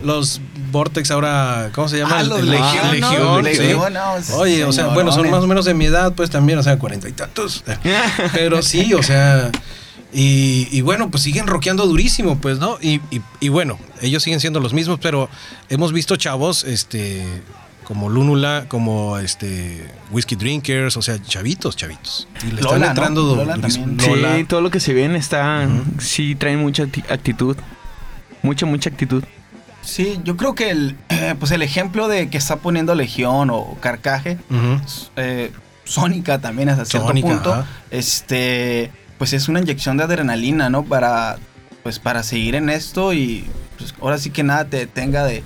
Los 0.00 0.40
Vortex 0.70 1.10
ahora, 1.10 1.70
¿cómo 1.74 1.88
se 1.88 1.98
llama? 1.98 2.18
Ah, 2.18 2.22
los 2.22 2.42
Legión, 2.42 2.90
Legión, 2.90 2.90
Legión, 2.92 3.22
¿no? 3.44 3.50
sí. 3.50 3.58
Legión, 3.58 3.92
no, 3.92 4.22
sí, 4.22 4.32
Oye, 4.36 4.64
o 4.64 4.72
sea, 4.72 4.86
bueno, 4.88 5.12
son 5.12 5.30
más 5.30 5.42
o 5.42 5.46
menos 5.46 5.64
de 5.64 5.74
mi 5.74 5.86
edad, 5.86 6.12
pues 6.14 6.30
también, 6.30 6.58
o 6.58 6.62
sea, 6.62 6.78
cuarenta 6.78 7.08
y 7.08 7.12
tantos. 7.12 7.64
Pero 8.32 8.62
sí, 8.62 8.94
o 8.94 9.02
sea, 9.02 9.50
y, 10.12 10.68
y 10.70 10.80
bueno, 10.80 11.10
pues 11.10 11.22
siguen 11.22 11.46
rockeando 11.46 11.86
durísimo, 11.86 12.38
pues, 12.38 12.58
¿no? 12.58 12.78
Y, 12.80 13.00
y- 13.10 13.20
y 13.40 13.48
bueno, 13.48 13.78
ellos 14.00 14.22
siguen 14.22 14.40
siendo 14.40 14.58
los 14.60 14.72
mismos, 14.72 14.98
pero 15.00 15.28
hemos 15.68 15.92
visto 15.92 16.16
chavos, 16.16 16.64
este, 16.64 17.22
como 17.84 18.08
Lúnula, 18.08 18.64
como 18.68 19.18
este, 19.18 19.86
Whiskey 20.10 20.36
Drinkers, 20.36 20.96
o 20.96 21.02
sea, 21.02 21.22
chavitos, 21.22 21.76
chavitos. 21.76 22.26
Y 22.42 22.46
le 22.52 22.62
Lola, 22.62 22.66
están 22.66 22.80
¿no? 22.80 22.86
entrando 22.86 23.22
du- 23.22 23.36
Lola 23.36 23.54
durísimo. 23.56 23.86
también. 23.86 24.22
Lola. 24.22 24.36
Sí, 24.36 24.44
todo 24.44 24.60
lo 24.60 24.70
que 24.70 24.80
se 24.80 24.92
viene 24.94 25.18
está, 25.18 25.68
sí 25.98 26.34
traen 26.34 26.58
mucha 26.58 26.84
acti- 26.84 27.04
actitud. 27.10 27.56
Mucha, 28.42 28.64
mucha 28.66 28.90
actitud. 28.90 29.22
Sí, 29.82 30.20
yo 30.24 30.36
creo 30.36 30.54
que 30.54 30.70
el, 30.70 30.96
eh, 31.08 31.34
pues 31.38 31.50
el 31.52 31.62
ejemplo 31.62 32.08
de 32.08 32.28
que 32.28 32.38
está 32.38 32.56
poniendo 32.56 32.94
Legión 32.94 33.50
o 33.50 33.76
Carcaje, 33.80 34.38
eh, 35.16 35.52
Sónica 35.84 36.40
también 36.40 36.68
hasta 36.68 36.84
cierto 36.84 37.08
Sónica, 37.08 37.28
punto, 37.28 37.52
ajá. 37.52 37.66
este, 37.90 38.90
pues 39.18 39.32
es 39.32 39.48
una 39.48 39.60
inyección 39.60 39.96
de 39.96 40.04
adrenalina, 40.04 40.70
¿no? 40.70 40.84
Para, 40.84 41.38
pues 41.82 41.98
para 41.98 42.22
seguir 42.22 42.54
en 42.54 42.70
esto 42.70 43.12
y 43.12 43.46
pues 43.78 43.94
ahora 44.00 44.18
sí 44.18 44.30
que 44.30 44.42
nada 44.42 44.66
te 44.66 44.76
detenga 44.76 45.24
de, 45.24 45.42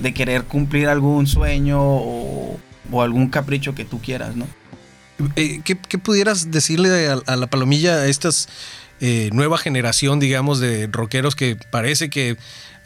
de 0.00 0.14
querer 0.14 0.44
cumplir 0.44 0.88
algún 0.88 1.26
sueño 1.26 1.80
o, 1.80 2.58
o 2.90 3.02
algún 3.02 3.28
capricho 3.28 3.74
que 3.74 3.84
tú 3.84 4.00
quieras, 4.00 4.36
¿no? 4.36 4.46
Eh, 5.36 5.60
¿qué, 5.64 5.76
qué 5.76 5.98
pudieras 5.98 6.50
decirle 6.50 7.08
a, 7.08 7.18
a 7.26 7.36
la 7.36 7.48
palomilla 7.48 7.96
a 7.96 8.06
estas 8.06 8.48
eh, 9.00 9.30
nueva 9.32 9.58
generación, 9.58 10.18
digamos, 10.18 10.58
de 10.58 10.88
rockeros 10.90 11.36
que 11.36 11.56
parece 11.70 12.10
que, 12.10 12.36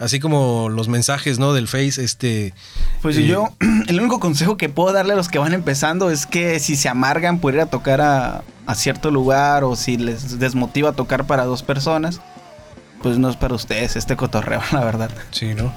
así 0.02 0.20
como 0.20 0.68
los 0.68 0.88
mensajes, 0.88 1.38
¿no? 1.38 1.52
Del 1.52 1.68
Face, 1.68 2.02
este... 2.02 2.52
Pues 3.00 3.16
eh, 3.16 3.26
yo, 3.26 3.50
el 3.88 4.00
único 4.00 4.20
consejo 4.20 4.56
que 4.56 4.68
puedo 4.68 4.92
darle 4.92 5.12
a 5.12 5.16
los 5.16 5.28
que 5.28 5.38
van 5.38 5.54
empezando 5.54 6.10
es 6.10 6.26
que 6.26 6.58
si 6.58 6.76
se 6.76 6.88
amargan 6.88 7.38
por 7.38 7.54
ir 7.54 7.60
a 7.60 7.66
tocar 7.66 8.00
a, 8.00 8.42
a 8.66 8.74
cierto 8.74 9.10
lugar 9.10 9.64
o 9.64 9.76
si 9.76 9.96
les 9.96 10.38
desmotiva 10.38 10.92
tocar 10.92 11.26
para 11.26 11.44
dos 11.44 11.62
personas, 11.62 12.20
pues 13.02 13.18
no 13.18 13.28
es 13.28 13.36
para 13.36 13.54
ustedes 13.54 13.96
este 13.96 14.16
cotorreo, 14.16 14.60
la 14.72 14.84
verdad. 14.84 15.10
Sí, 15.30 15.54
¿no? 15.54 15.72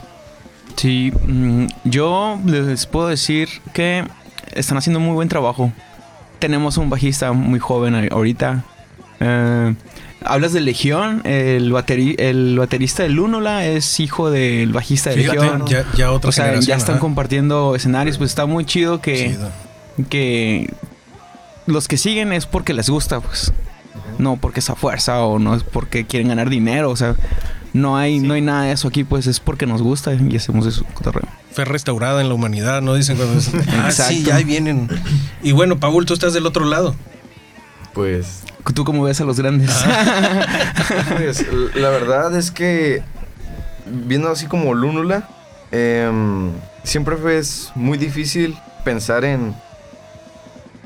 Sí, 0.76 1.12
mm, 1.12 1.68
yo 1.84 2.40
les 2.46 2.86
puedo 2.86 3.08
decir 3.08 3.50
que 3.74 4.06
están 4.54 4.78
haciendo 4.78 5.00
muy 5.00 5.14
buen 5.14 5.30
trabajo. 5.30 5.72
Tenemos 6.40 6.78
un 6.78 6.90
bajista 6.90 7.32
muy 7.32 7.60
joven 7.60 8.10
ahorita. 8.12 8.64
Eh, 9.20 9.76
hablas 10.26 10.54
de 10.54 10.62
Legión, 10.62 11.22
el, 11.26 11.72
bateri- 11.72 12.16
el 12.20 12.58
baterista 12.60 13.04
de 13.04 13.10
Lúnula 13.10 13.66
es 13.66 14.00
hijo 14.00 14.30
del 14.32 14.72
bajista 14.74 15.10
de 15.12 15.18
Fíjate, 15.18 15.40
Legión. 15.40 15.66
ya, 15.68 15.86
ya 15.96 16.12
otra 16.12 16.30
o 16.30 16.32
sea, 16.32 16.60
ya 16.60 16.76
están 16.76 17.00
compartiendo 17.00 17.76
escenarios, 17.76 18.18
pues 18.18 18.32
está 18.32 18.46
muy 18.46 18.66
chido 18.66 19.02
que, 19.02 19.30
Chido. 19.32 19.52
que 20.10 20.74
los 21.66 21.88
que 21.88 21.98
siguen 21.98 22.34
es 22.34 22.46
porque 22.46 22.74
les 22.74 22.90
gusta, 22.90 23.20
pues. 23.20 23.54
No 24.18 24.38
porque 24.38 24.60
es 24.62 24.70
a 24.70 24.76
fuerza 24.76 25.20
o 25.24 25.40
no 25.40 25.56
es 25.56 25.64
porque 25.64 26.06
quieren 26.06 26.30
ganar 26.30 26.50
dinero, 26.50 26.90
o 26.90 26.96
sea, 26.96 27.16
no 27.74 27.98
hay, 27.98 28.20
no 28.20 28.34
hay 28.36 28.42
nada 28.42 28.64
de 28.64 28.72
eso 28.72 28.88
aquí, 28.88 29.04
pues 29.04 29.28
es 29.28 29.40
porque 29.42 29.66
nos 29.66 29.82
gusta 29.82 30.14
y 30.14 30.36
hacemos 30.38 30.66
eso. 30.66 30.86
Fe 31.52 31.66
restaurada 31.66 32.22
en 32.22 32.30
la 32.30 32.36
humanidad, 32.36 32.82
¿no? 32.82 32.94
Dicen 32.96 33.18
cuando... 33.18 33.42
ah, 33.84 33.92
sí, 33.92 34.24
ya 34.24 34.36
ahí 34.38 34.44
vienen. 34.46 34.88
Y 35.44 35.52
bueno, 35.52 35.78
Paul, 35.80 36.06
tú 36.06 36.14
estás 36.14 36.34
del 36.34 36.46
otro 36.46 36.64
lado. 36.66 36.96
Pues 37.96 38.44
¿Tú 38.74 38.84
cómo 38.84 39.04
ves 39.04 39.22
a 39.22 39.26
los 39.26 39.40
grandes? 39.40 39.72
Pues, 41.18 41.46
la 41.76 41.90
verdad 41.90 42.36
es 42.36 42.52
que 42.52 43.02
viendo 43.86 44.30
así 44.30 44.48
como 44.48 44.74
Lúnula, 44.74 45.30
em, 45.72 46.52
siempre 46.84 47.16
fue 47.16 47.38
es 47.38 47.72
muy 47.74 47.98
difícil 47.98 48.58
pensar 48.84 49.24
en, 49.24 49.56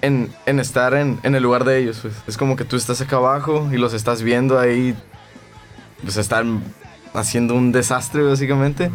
en, 0.01 0.31
en 0.45 0.59
estar 0.59 0.93
en, 0.93 1.19
en 1.23 1.35
el 1.35 1.43
lugar 1.43 1.63
de 1.63 1.79
ellos. 1.79 1.99
pues. 2.01 2.13
Es 2.27 2.37
como 2.37 2.55
que 2.55 2.63
tú 2.63 2.75
estás 2.75 3.01
acá 3.01 3.15
abajo 3.17 3.67
y 3.71 3.77
los 3.77 3.93
estás 3.93 4.21
viendo 4.21 4.59
ahí, 4.59 4.95
pues 6.03 6.17
están 6.17 6.61
haciendo 7.13 7.55
un 7.55 7.71
desastre 7.71 8.23
básicamente. 8.23 8.91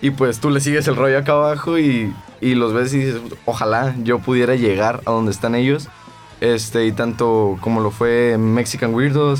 Y 0.00 0.10
pues 0.10 0.40
tú 0.40 0.50
le 0.50 0.60
sigues 0.60 0.88
el 0.88 0.96
rollo 0.96 1.18
acá 1.18 1.32
abajo 1.32 1.78
y, 1.78 2.12
y 2.40 2.54
los 2.54 2.72
ves 2.72 2.92
y 2.92 2.98
dices, 2.98 3.20
ojalá 3.44 3.94
yo 4.02 4.18
pudiera 4.18 4.56
llegar 4.56 5.00
a 5.06 5.12
donde 5.12 5.30
están 5.30 5.54
ellos. 5.54 5.88
Este, 6.42 6.86
y 6.86 6.92
tanto 6.92 7.56
como 7.60 7.80
lo 7.80 7.92
fue 7.92 8.36
Mexican 8.36 8.92
Weirdos, 8.92 9.38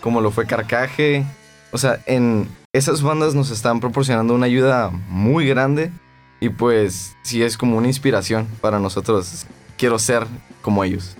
como 0.00 0.20
lo 0.20 0.30
fue 0.30 0.46
Carcaje. 0.46 1.26
O 1.72 1.78
sea, 1.78 1.98
en 2.06 2.46
esas 2.72 3.02
bandas 3.02 3.34
nos 3.34 3.50
están 3.50 3.80
proporcionando 3.80 4.34
una 4.34 4.46
ayuda 4.46 4.90
muy 5.08 5.48
grande. 5.48 5.90
Y 6.38 6.50
pues 6.50 7.16
sí 7.22 7.42
es 7.42 7.56
como 7.56 7.76
una 7.76 7.88
inspiración 7.88 8.46
para 8.60 8.78
nosotros. 8.78 9.46
Quiero 9.76 9.98
ser 9.98 10.28
como 10.62 10.84
ellos. 10.84 11.16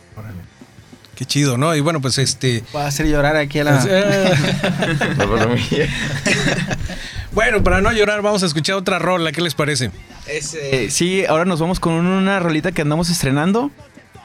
Qué 1.16 1.24
chido, 1.24 1.58
¿no? 1.58 1.74
Y 1.74 1.80
bueno, 1.80 2.00
pues 2.00 2.18
este. 2.18 2.62
Va 2.74 2.84
a 2.84 2.86
hacer 2.86 3.08
llorar 3.08 3.34
aquí 3.34 3.58
a 3.58 3.64
la... 3.64 3.80
pues, 3.80 3.88
eh, 5.72 5.88
bueno, 7.32 7.60
para 7.64 7.80
no 7.80 7.90
llorar, 7.90 8.22
vamos 8.22 8.44
a 8.44 8.46
escuchar 8.46 8.76
otra 8.76 9.00
rola. 9.00 9.32
¿Qué 9.32 9.40
les 9.40 9.56
parece? 9.56 9.90
Eh, 10.28 10.88
sí, 10.90 11.24
ahora 11.26 11.44
nos 11.44 11.58
vamos 11.58 11.80
con 11.80 11.94
una 11.94 12.38
rolita 12.38 12.70
que 12.70 12.82
andamos 12.82 13.10
estrenando 13.10 13.72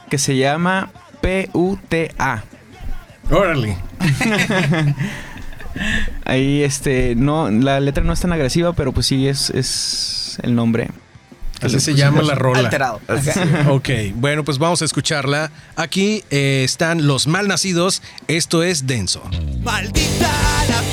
que 0.09 0.17
se 0.17 0.37
llama 0.37 0.91
PUTA. 1.21 2.43
Órale. 3.29 3.77
Ahí, 6.25 6.63
este, 6.63 7.15
no, 7.15 7.49
la 7.49 7.79
letra 7.79 8.03
no 8.03 8.13
es 8.13 8.19
tan 8.19 8.33
agresiva, 8.33 8.73
pero 8.73 8.91
pues 8.91 9.05
sí 9.05 9.27
es, 9.27 9.49
es 9.51 10.39
el 10.41 10.55
nombre. 10.55 10.89
Así 11.61 11.79
se 11.79 11.93
llama 11.93 12.21
la 12.21 12.35
rola. 12.35 12.59
Alterado. 12.59 13.01
Ok, 13.67 13.89
bueno, 14.15 14.43
pues 14.43 14.57
vamos 14.57 14.81
a 14.81 14.85
escucharla. 14.85 15.51
Aquí 15.75 16.23
eh, 16.29 16.61
están 16.63 17.05
los 17.05 17.27
malnacidos. 17.27 18.01
Esto 18.27 18.63
es 18.63 18.87
Denso. 18.87 19.21
Maldita 19.61 20.31
las 20.69 20.85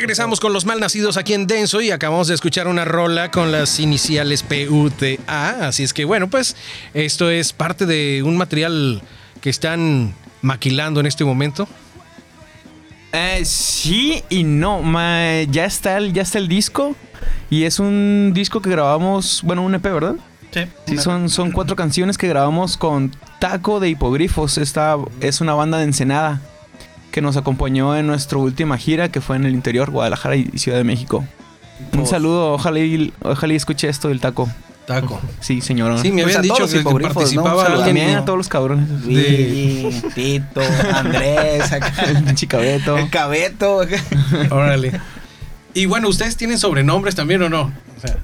Regresamos 0.00 0.40
con 0.40 0.54
los 0.54 0.64
malnacidos 0.64 1.18
aquí 1.18 1.34
en 1.34 1.46
Denso 1.46 1.82
y 1.82 1.90
acabamos 1.90 2.26
de 2.26 2.34
escuchar 2.34 2.66
una 2.68 2.86
rola 2.86 3.30
con 3.30 3.52
las 3.52 3.78
iniciales 3.80 4.42
PUTA. 4.42 5.68
Así 5.68 5.82
es 5.82 5.92
que 5.92 6.06
bueno, 6.06 6.30
pues 6.30 6.56
esto 6.94 7.28
es 7.28 7.52
parte 7.52 7.84
de 7.84 8.22
un 8.22 8.38
material 8.38 9.02
que 9.42 9.50
están 9.50 10.14
maquilando 10.40 11.00
en 11.00 11.06
este 11.06 11.22
momento. 11.22 11.68
Eh, 13.12 13.42
sí 13.44 14.24
y 14.30 14.42
no. 14.42 14.80
ma- 14.80 15.42
ya, 15.42 15.66
está 15.66 15.98
el, 15.98 16.14
ya 16.14 16.22
está 16.22 16.38
el 16.38 16.48
disco. 16.48 16.96
Y 17.50 17.64
es 17.64 17.78
un 17.78 18.32
disco 18.34 18.62
que 18.62 18.70
grabamos, 18.70 19.42
bueno, 19.44 19.60
un 19.62 19.74
EP, 19.74 19.82
¿verdad? 19.82 20.14
Sí. 20.50 20.62
Sí, 20.86 20.96
son, 20.96 21.28
son 21.28 21.52
cuatro 21.52 21.76
canciones 21.76 22.16
que 22.16 22.26
grabamos 22.26 22.78
con 22.78 23.14
Taco 23.38 23.80
de 23.80 23.90
Hipogrifos. 23.90 24.56
Esta 24.56 24.96
es 25.20 25.42
una 25.42 25.52
banda 25.52 25.76
de 25.76 25.84
Ensenada 25.84 26.40
que 27.10 27.20
nos 27.20 27.36
acompañó 27.36 27.96
en 27.96 28.06
nuestra 28.06 28.38
última 28.38 28.78
gira 28.78 29.10
que 29.10 29.20
fue 29.20 29.36
en 29.36 29.44
el 29.46 29.52
interior, 29.54 29.90
Guadalajara 29.90 30.36
y 30.36 30.44
Ciudad 30.58 30.78
de 30.78 30.84
México. 30.84 31.24
Un 31.96 32.06
saludo, 32.06 32.52
ojalá 32.52 32.78
y, 32.80 33.12
ojalá 33.22 33.52
y 33.52 33.56
escuche 33.56 33.88
esto 33.88 34.08
del 34.08 34.20
Taco. 34.20 34.48
Taco. 34.86 35.20
Sí, 35.40 35.60
señor. 35.60 35.98
Sí, 36.00 36.10
me 36.10 36.22
Pues 36.22 36.36
habían 36.36 36.38
a 36.40 36.42
dicho 36.42 36.56
todos 36.56 36.70
que, 36.70 36.76
los 36.76 36.84
que 36.84 36.88
hipogrifos, 36.90 37.14
¿no? 37.14 37.20
participaba 37.44 37.54
Un 37.54 37.62
saludo. 37.62 37.84
alguien. 37.84 37.96
También 37.96 38.18
a 38.18 38.24
todos 38.24 38.36
los 38.38 38.48
cabrones. 38.48 38.88
Willy, 39.06 40.02
Tito, 40.14 40.60
Andrés, 40.94 41.70
acá. 41.72 41.92
El 42.08 42.34
Chicabeto. 42.34 42.98
el 42.98 43.08
Cabeto. 43.10 43.82
Órale. 44.50 45.00
Y 45.74 45.86
bueno, 45.86 46.08
¿ustedes 46.08 46.36
tienen 46.36 46.58
sobrenombres 46.58 47.14
también 47.14 47.42
o 47.42 47.48
no? 47.48 47.62
O 47.96 48.00
sea, 48.00 48.16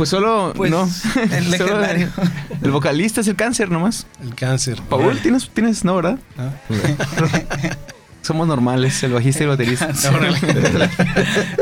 Pues 0.00 0.08
solo, 0.08 0.54
Pues, 0.56 0.70
no. 0.70 0.88
el 1.30 1.44
Solo 1.58 1.84
el 1.84 2.70
vocalista 2.70 3.20
es 3.20 3.28
el 3.28 3.36
cáncer 3.36 3.70
nomás. 3.70 4.06
el 4.22 4.34
cáncer. 4.34 4.80
Paul, 4.88 5.18
¿tienes, 5.20 5.50
tienes, 5.50 5.84
no, 5.84 5.96
¿verdad? 5.96 6.18
Somos 8.22 8.48
normales, 8.48 9.02
el 9.02 9.12
bajista 9.12 9.40
y 9.40 9.42
el 9.42 9.48
baterista. 9.50 9.90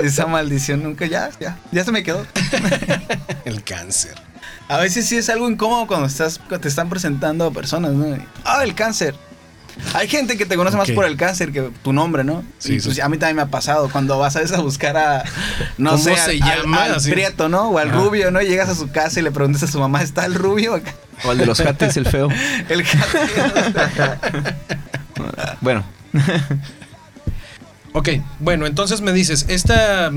Esa 0.00 0.26
maldición 0.28 0.84
nunca, 0.84 1.06
ya, 1.06 1.30
ya, 1.40 1.58
ya 1.72 1.82
se 1.82 1.90
me 1.90 2.04
quedó. 2.04 2.24
El 3.44 3.64
cáncer. 3.64 4.14
A 4.68 4.76
veces 4.76 5.06
sí 5.06 5.16
es 5.16 5.28
algo 5.30 5.50
incómodo 5.50 5.88
cuando 5.88 6.06
estás, 6.06 6.38
cuando 6.38 6.60
te 6.60 6.68
están 6.68 6.88
presentando 6.88 7.44
a 7.44 7.50
personas, 7.50 7.90
¿no? 7.90 8.18
Ah, 8.44 8.62
el 8.62 8.76
cáncer. 8.76 9.16
Hay 9.94 10.08
gente 10.08 10.36
que 10.36 10.44
te 10.46 10.56
conoce 10.56 10.76
más 10.76 10.90
por 10.90 11.04
el 11.04 11.16
cáncer 11.16 11.52
que 11.52 11.70
tu 11.82 11.92
nombre, 11.92 12.24
¿no? 12.24 12.42
Sí, 12.58 12.74
Y, 12.74 12.80
sí. 12.80 12.88
pues, 12.88 13.00
a 13.00 13.08
mí 13.08 13.16
también 13.16 13.36
me 13.36 13.42
ha 13.42 13.46
pasado. 13.46 13.88
Cuando 13.90 14.18
vas 14.18 14.36
a 14.36 14.40
veces 14.40 14.56
a 14.56 14.60
buscar 14.60 14.96
a, 14.96 15.24
no 15.78 15.92
¿Cómo 15.92 16.02
sé, 16.02 16.16
se 16.16 16.30
al, 16.32 16.38
llama? 16.62 16.84
al- 16.84 16.94
al 16.94 17.02
prieto, 17.02 17.48
¿no? 17.48 17.70
O 17.70 17.78
al 17.78 17.88
Ajá. 17.88 17.98
rubio, 17.98 18.30
¿no? 18.30 18.42
Y 18.42 18.46
llegas 18.48 18.68
a 18.68 18.74
su 18.74 18.90
casa 18.90 19.20
y 19.20 19.22
le 19.22 19.30
preguntas 19.30 19.62
a 19.62 19.66
su 19.66 19.78
mamá, 19.80 20.02
¿está 20.02 20.26
el 20.26 20.34
rubio? 20.34 20.74
acá? 20.74 20.92
O 21.24 21.32
el 21.32 21.38
de 21.38 21.46
los 21.46 21.58
jates, 21.60 21.96
el 21.96 22.06
feo. 22.06 22.28
El 22.68 22.82
gato. 22.82 24.28
Bueno, 25.60 25.84
Ok, 27.92 28.08
bueno, 28.38 28.66
entonces 28.66 29.00
me 29.00 29.12
dices, 29.12 29.46
esta... 29.48 30.10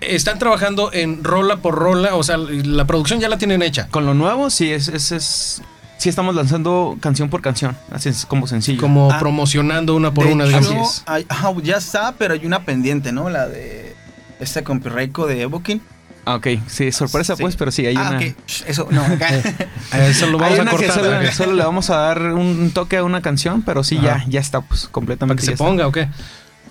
Están 0.00 0.38
trabajando 0.40 0.90
en 0.92 1.22
rola 1.22 1.58
por 1.58 1.74
rola, 1.76 2.16
o 2.16 2.22
sea, 2.24 2.36
la 2.36 2.86
producción 2.86 3.20
ya 3.20 3.28
la 3.28 3.38
tienen 3.38 3.62
hecha. 3.62 3.86
con 3.88 4.04
lo 4.04 4.14
nuevo 4.14 4.50
sí 4.50 4.72
es, 4.72 4.88
es, 4.88 5.12
es- 5.12 5.62
sí 6.02 6.08
estamos 6.08 6.34
lanzando 6.34 6.96
canción 7.00 7.28
por 7.30 7.42
canción, 7.42 7.76
así 7.92 8.08
es 8.08 8.26
como 8.26 8.48
sencillo. 8.48 8.80
Como 8.80 9.12
Ah. 9.12 9.18
promocionando 9.20 9.94
una 9.94 10.12
por 10.12 10.26
De 10.26 10.32
una, 10.32 10.44
hecho, 10.46 10.58
digamos. 10.58 11.04
hay- 11.06 11.24
ajá, 11.28 11.52
ya 11.62 11.76
está, 11.76 12.12
pero 12.18 12.34
hay 12.34 12.44
una 12.44 12.64
pendiente, 12.64 13.12
¿no? 13.12 13.30
La 13.30 13.46
de 13.46 13.94
esta 14.40 14.64
con 14.64 14.80
Pirreco 14.80 15.26
de 15.28 15.42
Evokin. 15.42 15.80
Ah, 16.24 16.34
ok. 16.36 16.46
Sí, 16.66 16.90
sorpresa 16.92 17.36
Sí. 17.36 17.42
pues, 17.42 17.54
pero 17.56 17.70
sí, 17.70 17.86
hay 17.86 17.94
ah, 17.96 18.10
una... 18.10 18.20
Eso, 18.66 18.88
no. 18.90 19.02
A 19.92 19.98
Eso 20.06 20.26
lo 20.26 20.38
vamos 20.38 20.58
a 20.58 20.64
cortar. 20.66 21.32
solo, 21.32 21.52
le 21.52 21.64
vamos 21.64 21.90
a 21.90 21.96
dar 21.96 22.20
un 22.32 22.70
toque 22.72 22.96
a 22.96 23.04
una 23.04 23.22
canción, 23.22 23.62
pero 23.62 23.84
sí, 23.84 23.98
ya, 24.02 24.16
Ajá. 24.16 24.24
ya 24.28 24.40
está, 24.40 24.60
pues, 24.60 24.82
Para 24.82 24.92
completamente. 24.92 25.40
que 25.40 25.44
se 25.46 25.50
ya 25.52 25.54
está. 25.54 25.64
ponga, 25.64 25.86
¿o 25.86 25.92
qué? 25.92 26.08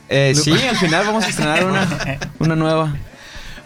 Eh, 0.10 0.34
sí, 0.36 0.52
al 0.52 0.76
final 0.76 1.06
vamos 1.06 1.24
a 1.24 1.30
estrenar 1.30 1.65
una, 1.70 1.88
una 2.39 2.56
nueva. 2.58 2.94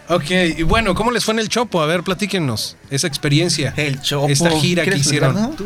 Ok, 0.08 0.30
y 0.58 0.62
bueno, 0.62 0.94
¿cómo 0.94 1.10
les 1.10 1.24
fue 1.24 1.34
en 1.34 1.40
el 1.40 1.48
Chopo? 1.48 1.82
A 1.82 1.86
ver, 1.86 2.02
platíquenos 2.02 2.76
esa 2.90 3.06
experiencia. 3.08 3.74
El 3.76 4.00
Chopo. 4.00 4.28
Esta 4.28 4.50
gira 4.50 4.82
que 4.84 4.90
¿Quieres 4.90 5.06
hicieron. 5.06 5.34
no? 5.34 5.56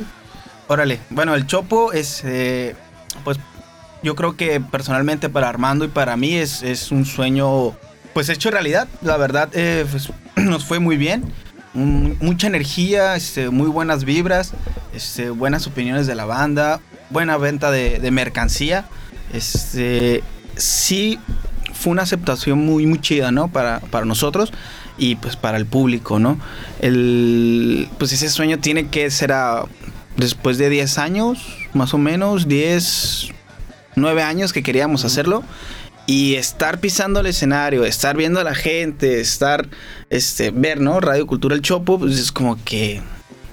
Órale. 0.69 0.99
Bueno, 1.11 1.35
el 1.35 1.47
Chopo 1.47 1.93
es, 1.93 2.23
eh, 2.25 2.75
pues, 3.25 3.39
yo 4.03 4.15
creo 4.17 4.37
que 4.37 4.61
personalmente 4.61 5.29
para 5.29 5.49
Armando 5.49 5.85
y 5.85 5.89
para 5.89 6.17
mí 6.17 6.35
es, 6.37 6.63
es 6.63 6.91
un 6.91 7.05
sueño, 7.05 7.77
pues, 8.15 8.29
hecho 8.31 8.51
realidad. 8.51 8.89
La 9.03 9.17
verdad, 9.19 9.51
eh, 9.53 9.85
pues, 9.91 10.09
nos 10.37 10.65
fue 10.65 10.79
muy 10.79 10.97
bien. 10.97 11.25
Un- 11.75 12.17
mucha 12.21 12.47
energía, 12.47 13.17
este, 13.17 13.51
muy 13.51 13.69
buenas 13.69 14.05
vibras, 14.05 14.53
este, 14.95 15.29
buenas 15.31 15.67
opiniones 15.67 16.07
de 16.07 16.15
la 16.15 16.25
banda, 16.25 16.81
buena 17.11 17.37
venta 17.37 17.71
de, 17.71 17.99
de 17.99 18.11
mercancía. 18.11 18.87
Este, 19.35 20.23
sí, 20.57 21.19
fue 21.81 21.93
una 21.93 22.03
aceptación 22.03 22.59
muy, 22.59 22.87
muy 22.87 23.01
chida, 23.01 23.33
¿no? 23.33 23.49
Para, 23.49 23.81
para 23.81 24.05
nosotros 24.05 24.53
y 24.99 25.17
pues 25.17 25.35
para 25.35 25.57
el 25.57 25.67
público, 25.67 26.19
¿no? 26.19 26.39
El, 26.81 27.89
pues 27.99 28.13
ese 28.13 28.29
sueño 28.29 28.59
tiene 28.59 28.89
que 28.89 29.11
ser 29.11 29.33
a, 29.33 29.65
después 30.17 30.59
de 30.59 30.69
10 30.69 30.99
años, 30.99 31.39
más 31.73 31.95
o 31.95 31.99
menos, 31.99 32.47
10, 32.47 33.31
9 33.97 34.23
años 34.23 34.53
que 34.53 34.63
queríamos 34.63 35.05
hacerlo. 35.05 35.43
Y 36.07 36.35
estar 36.35 36.81
pisando 36.81 37.21
el 37.21 37.27
escenario, 37.27 37.85
estar 37.85 38.17
viendo 38.17 38.41
a 38.41 38.45
la 38.45 38.55
gente, 38.55 39.21
estar, 39.21 39.69
este, 40.11 40.51
ver, 40.51 40.81
¿no? 40.81 41.01
Radio 41.01 41.27
Cultura 41.27 41.55
El 41.55 41.63
Chopo, 41.63 42.01
pues 42.01 42.19
es 42.19 42.33
como 42.33 42.63
que 42.65 43.01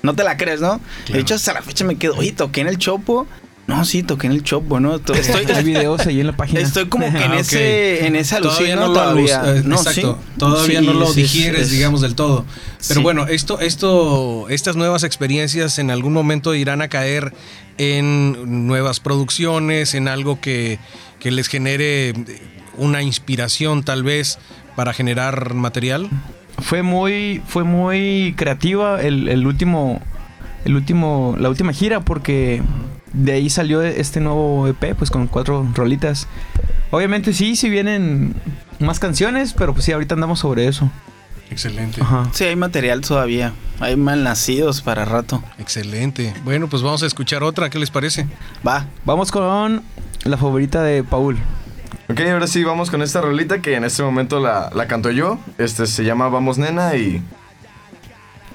no 0.02 0.16
te 0.16 0.24
la 0.24 0.38
crees, 0.38 0.60
¿no? 0.60 0.82
De 1.12 1.20
hecho, 1.20 1.36
hasta 1.36 1.54
la 1.54 1.62
fecha 1.62 1.86
me 1.86 1.98
quedo, 1.98 2.16
oye, 2.16 2.32
toqué 2.32 2.62
en 2.62 2.68
el 2.68 2.78
Chopo. 2.78 3.28
No, 3.68 3.84
sí, 3.84 4.02
toqué 4.02 4.28
en 4.28 4.34
el 4.34 4.44
Chopo, 4.44 4.80
¿no? 4.80 4.98
To- 5.00 5.14
Estoy, 5.14 5.46
Hay 5.54 5.64
videos 5.66 6.08
ahí 6.08 6.22
en 6.22 6.28
la 6.28 6.38
página. 6.38 6.62
Estoy 6.62 6.88
como 6.88 7.04
que 7.12 7.18
en 7.18 7.32
Ah, 7.34 7.40
ese, 7.40 8.08
en 8.08 8.16
ese 8.16 8.38
Todavía 8.38 8.76
alucino 8.76 8.76
no 8.82 8.88
lo 8.88 8.94
todavía. 8.94 9.44
eh, 9.58 9.62
No, 9.66 9.76
exacto. 9.76 10.20
sí. 10.24 10.34
Todavía 10.40 10.80
Sí, 10.80 10.86
no 10.86 10.94
lo 10.94 11.08
sí, 11.08 11.22
digieres, 11.24 11.64
es- 11.64 11.72
digamos, 11.72 12.00
del 12.00 12.16
todo. 12.16 12.46
Pero 12.88 13.00
Sí. 13.02 13.04
bueno, 13.04 13.28
esto, 13.28 13.60
esto, 13.60 14.48
estas 14.48 14.78
nuevas 14.78 15.04
experiencias 15.04 15.80
en 15.80 15.92
algún 15.92 16.14
momento 16.14 16.56
irán 16.56 16.82
a 16.82 16.88
caer 16.88 17.34
en 17.78 18.68
nuevas 18.68 19.02
producciones, 19.02 19.94
en 19.96 20.08
algo 20.08 20.40
que, 20.40 20.80
que 21.20 21.30
les 21.32 21.48
genere 21.50 22.14
una 22.78 23.02
inspiración 23.02 23.84
tal 23.84 24.02
vez 24.04 24.40
para 24.78 24.94
generar 24.94 25.54
material. 25.56 26.10
Fue 26.60 26.84
muy, 26.84 27.42
fue 27.46 27.66
muy 27.66 28.34
creativa 28.38 29.02
el, 29.02 29.28
el 29.28 29.46
último, 29.46 30.02
el 30.64 30.76
último, 30.76 31.36
la 31.38 31.50
última 31.50 31.74
gira 31.74 32.00
porque 32.00 32.62
de 33.14 33.32
ahí 33.34 33.50
salió 33.50 33.82
este 33.82 34.20
nuevo 34.20 34.68
EP, 34.68 34.96
pues 34.96 35.10
con 35.10 35.28
cuatro 35.28 35.68
rolitas. 35.74 36.28
Obviamente 36.92 37.34
sí, 37.34 37.56
sí 37.56 37.70
vienen 37.70 38.36
más 38.80 39.00
canciones, 39.00 39.54
pero 39.54 39.74
pues 39.74 39.86
sí, 39.86 39.92
ahorita 39.92 40.16
andamos 40.16 40.40
sobre 40.40 40.68
eso. 40.68 40.90
Excelente. 41.50 42.02
Ajá. 42.02 42.30
Sí, 42.34 42.44
hay 42.44 42.56
material 42.56 43.02
todavía. 43.02 43.54
Hay 43.80 43.96
malnacidos 43.96 44.82
para 44.82 45.06
rato. 45.06 45.44
Excelente. 45.60 46.34
Bueno, 46.44 46.68
pues 46.68 46.82
vamos 46.82 47.04
a 47.04 47.08
escuchar 47.08 47.44
otra, 47.44 47.70
¿qué 47.70 47.80
les 47.80 47.90
parece? 47.90 48.28
Va. 48.68 48.86
Vamos 49.06 49.32
con 49.32 49.84
la 50.24 50.38
favorita 50.38 50.84
de 50.84 51.04
Paul. 51.04 51.38
Ok, 52.10 52.20
ahora 52.22 52.48
sí, 52.48 52.64
vamos 52.64 52.90
con 52.90 53.02
esta 53.02 53.22
rolita 53.22 53.62
que 53.62 53.76
en 53.76 53.84
este 53.84 54.04
momento 54.04 54.40
la, 54.40 54.70
la 54.74 54.88
canto 54.88 55.12
yo. 55.12 55.40
Este 55.58 55.88
se 55.88 56.04
llama 56.04 56.30
Vamos 56.30 56.58
Nena 56.58 56.96
y... 56.96 57.22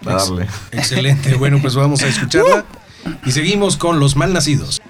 A 0.06 0.14
darle. 0.14 0.46
Excelente. 0.72 1.34
Bueno, 1.34 1.58
pues 1.60 1.74
vamos 1.74 2.02
a 2.02 2.08
escucharla 2.08 2.64
y 3.24 3.32
seguimos 3.32 3.76
con 3.76 4.00
los 4.00 4.16
malnacidos. 4.16 4.81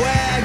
where 0.00 0.39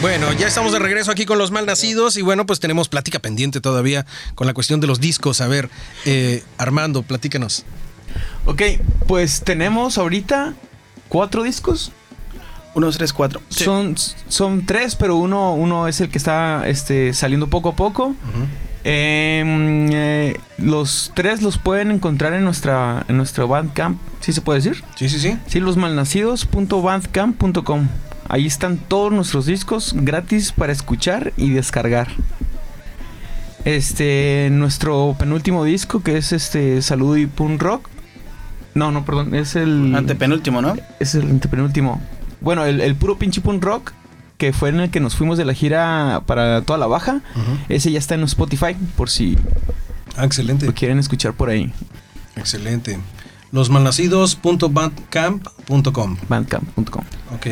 Bueno, 0.00 0.32
ya 0.32 0.46
estamos 0.46 0.72
de 0.72 0.78
regreso 0.78 1.10
aquí 1.10 1.26
con 1.26 1.36
los 1.36 1.50
malnacidos 1.50 2.16
y 2.16 2.22
bueno, 2.22 2.46
pues 2.46 2.58
tenemos 2.58 2.88
plática 2.88 3.18
pendiente 3.18 3.60
todavía 3.60 4.06
con 4.34 4.46
la 4.46 4.54
cuestión 4.54 4.80
de 4.80 4.86
los 4.86 4.98
discos. 4.98 5.42
A 5.42 5.46
ver, 5.46 5.68
eh, 6.06 6.42
Armando, 6.56 7.02
platícanos. 7.02 7.66
Ok, 8.46 8.62
pues 9.06 9.42
tenemos 9.42 9.98
ahorita 9.98 10.54
cuatro 11.10 11.42
discos. 11.42 11.92
Unos 12.74 12.96
tres, 12.96 13.12
cuatro. 13.12 13.42
Sí. 13.50 13.64
Son, 13.64 13.94
son 14.28 14.64
tres, 14.64 14.96
pero 14.96 15.16
uno, 15.16 15.52
uno 15.54 15.86
es 15.86 16.00
el 16.00 16.08
que 16.08 16.16
está 16.16 16.66
este, 16.66 17.12
saliendo 17.12 17.48
poco 17.48 17.68
a 17.70 17.76
poco. 17.76 18.14
Em, 18.84 19.90
eh, 19.92 20.40
los 20.56 21.12
tres 21.14 21.42
los 21.42 21.58
pueden 21.58 21.90
encontrar 21.90 22.32
en 22.32 22.44
nuestra, 22.44 23.04
en 23.08 23.18
nuestro 23.18 23.46
Bandcamp, 23.48 24.00
¿sí 24.20 24.32
se 24.32 24.40
puede 24.40 24.60
decir? 24.60 24.82
Sí, 24.96 25.10
sí, 25.10 25.20
sí. 25.20 25.36
Sí, 25.46 25.60
losmalnacidos.bandcamp.com. 25.60 27.88
Ahí 28.32 28.46
están 28.46 28.76
todos 28.78 29.10
nuestros 29.12 29.44
discos 29.46 29.92
gratis 29.94 30.52
para 30.52 30.72
escuchar 30.72 31.32
y 31.36 31.50
descargar. 31.50 32.08
Este, 33.64 34.48
nuestro 34.52 35.16
penúltimo 35.18 35.64
disco 35.64 36.00
que 36.02 36.16
es 36.16 36.32
este 36.32 36.80
Salud 36.80 37.16
y 37.16 37.26
Punk 37.26 37.60
Rock. 37.60 37.88
No, 38.74 38.92
no, 38.92 39.04
perdón, 39.04 39.34
es 39.34 39.56
el 39.56 39.92
Antepenúltimo, 39.94 40.62
¿no? 40.62 40.76
es 41.00 41.14
el 41.16 41.28
antepenúltimo. 41.28 42.00
Bueno, 42.40 42.64
el, 42.64 42.80
el 42.80 42.94
puro 42.94 43.18
pinche 43.18 43.40
punk 43.40 43.62
rock, 43.64 43.92
que 44.38 44.52
fue 44.52 44.68
en 44.70 44.78
el 44.80 44.90
que 44.90 45.00
nos 45.00 45.16
fuimos 45.16 45.36
de 45.36 45.44
la 45.44 45.52
gira 45.52 46.22
para 46.24 46.62
toda 46.62 46.78
la 46.78 46.86
baja, 46.86 47.20
ese 47.68 47.90
ya 47.90 47.98
está 47.98 48.14
en 48.14 48.22
Spotify, 48.22 48.74
por 48.96 49.10
si 49.10 49.36
Ah, 50.16 50.24
excelente. 50.24 50.66
lo 50.66 50.72
quieren 50.74 50.98
escuchar 51.00 51.32
por 51.34 51.50
ahí. 51.50 51.72
Excelente. 52.36 52.98
Losmalnacidos.bandcamp.com. 53.52 56.16
Bandcamp.com. 56.28 57.04
Ok. 57.34 57.46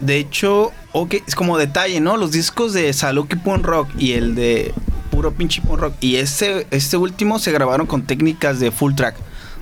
De 0.00 0.16
hecho, 0.16 0.72
ok, 0.92 1.14
es 1.26 1.34
como 1.34 1.58
detalle, 1.58 2.00
¿no? 2.00 2.16
Los 2.16 2.32
discos 2.32 2.72
de 2.72 2.92
Saluki 2.92 3.36
Punk 3.36 3.64
Rock 3.66 3.88
y 3.98 4.12
el 4.12 4.34
de 4.34 4.72
puro 5.10 5.32
pinche 5.32 5.60
punk 5.62 5.80
rock. 5.80 5.94
Y 6.00 6.16
este, 6.16 6.66
este 6.70 6.96
último 6.96 7.38
se 7.38 7.52
grabaron 7.52 7.86
con 7.86 8.02
técnicas 8.02 8.60
de 8.60 8.70
full 8.70 8.94
track. 8.94 9.16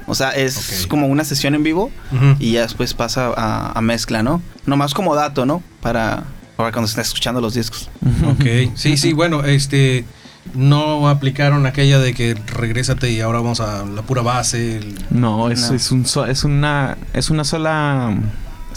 O 0.06 0.14
sea, 0.14 0.30
es 0.30 0.86
como 0.88 1.06
una 1.08 1.22
sesión 1.24 1.54
en 1.54 1.62
vivo 1.62 1.90
y 2.38 2.52
ya 2.52 2.62
después 2.62 2.94
pasa 2.94 3.32
a, 3.36 3.72
a 3.76 3.80
mezcla, 3.82 4.22
¿no? 4.22 4.40
Nomás 4.64 4.94
como 4.94 5.14
dato, 5.14 5.44
¿no? 5.44 5.62
Para, 5.82 6.24
para 6.56 6.72
cuando 6.72 6.86
se 6.86 6.92
está 6.92 7.02
escuchando 7.02 7.40
los 7.42 7.54
discos. 7.54 7.90
Ok. 8.26 8.72
Sí, 8.74 8.96
sí, 8.96 9.12
bueno, 9.12 9.44
este. 9.44 10.04
No 10.54 11.10
aplicaron 11.10 11.66
aquella 11.66 11.98
de 11.98 12.14
que 12.14 12.34
regrésate 12.34 13.10
y 13.10 13.20
ahora 13.20 13.40
vamos 13.40 13.60
a 13.60 13.84
la 13.84 14.00
pura 14.00 14.22
base. 14.22 14.78
el- 14.78 14.94
No, 15.10 15.50
es, 15.50 15.68
No. 15.68 15.76
es 15.76 15.90
un 15.92 16.06
so- 16.06 16.24
es 16.24 16.42
una 16.44 16.96
es 17.12 17.28
una 17.28 17.44
sola 17.44 18.16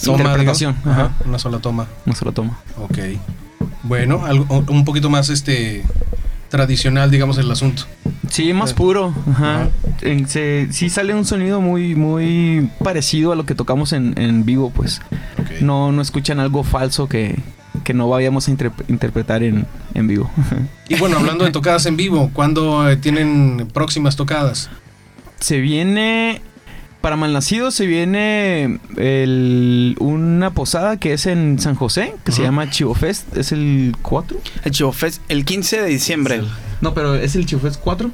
toma, 0.06 0.18
interpretación. 0.24 0.76
Ajá. 0.86 0.92
Ajá, 0.92 1.12
una 1.26 1.40
sola 1.40 1.60
toma. 1.60 1.88
Una 2.06 2.16
sola 2.16 2.32
toma. 2.32 2.60
Ok. 2.78 2.98
Bueno, 3.84 4.26
algo, 4.26 4.64
un 4.70 4.86
poquito 4.86 5.10
más 5.10 5.30
este 5.30 5.84
tradicional, 6.50 7.10
digamos, 7.12 7.38
el 7.38 7.50
asunto. 7.50 7.84
Sí, 8.30 8.54
más 8.54 8.74
puro. 8.74 9.14
Ajá. 9.32 9.70
Se- 10.28 10.68
sí 10.72 10.90
sale 10.90 11.14
un 11.14 11.26
sonido 11.26 11.62
muy 11.62 11.96
muy 11.96 12.70
parecido 12.84 13.32
a 13.32 13.36
lo 13.36 13.46
que 13.46 13.56
tocamos 13.56 13.94
en, 13.94 14.14
en 14.18 14.46
vivo, 14.46 14.70
pues. 14.72 15.02
No, 15.62 15.92
no 15.92 16.02
escuchan 16.02 16.40
algo 16.40 16.64
falso 16.64 17.08
que, 17.08 17.38
que 17.84 17.94
no 17.94 18.08
vayamos 18.10 18.48
a 18.48 18.52
interp- 18.52 18.84
interpretar 18.88 19.44
en, 19.44 19.66
en 19.94 20.08
vivo. 20.08 20.30
Y 20.90 20.96
bueno, 20.96 21.18
hablando 21.18 21.46
de 21.46 21.52
tocadas 21.52 21.86
en 21.86 21.96
vivo, 21.96 22.30
¿cuándo 22.34 22.90
eh, 22.90 22.98
tienen 22.98 23.70
próximas 23.74 24.16
tocadas? 24.18 24.70
se 25.40 25.60
viene. 25.60 26.42
Para 27.02 27.16
Malnacido 27.16 27.72
se 27.72 27.88
viene 27.88 28.80
el- 28.96 29.96
una 30.00 30.52
posada 30.52 30.98
que 30.98 31.14
es 31.14 31.26
en 31.26 31.58
San 31.60 31.74
José, 31.76 32.14
que 32.24 32.32
se 32.32 32.44
llama 32.44 32.70
Chivo 32.70 32.94
Fest. 32.94 33.36
Es 33.36 33.52
el 33.52 33.96
4. 34.04 34.38
El 34.64 34.72
Chivo 34.72 34.92
Fest, 34.92 35.22
el 35.28 35.44
15 35.44 35.82
de 35.82 35.88
diciembre. 35.88 36.44
No, 36.82 36.94
pero 36.94 37.16
es 37.16 37.36
el 37.36 37.46
Chivo 37.48 37.62
Fest 37.62 37.80
4. 37.84 38.12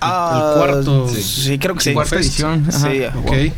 Ah, 0.00 0.52
el 0.54 0.58
cuarto- 0.58 1.08
Sí, 1.08 1.58
creo 1.58 1.74
que 1.74 1.82
sí. 1.84 1.92
Cuarta 1.92 2.16
Fest. 2.16 2.30
edición. 2.30 2.64
ajá. 2.68 2.90
Sí, 2.90 3.02
Ok. 3.18 3.52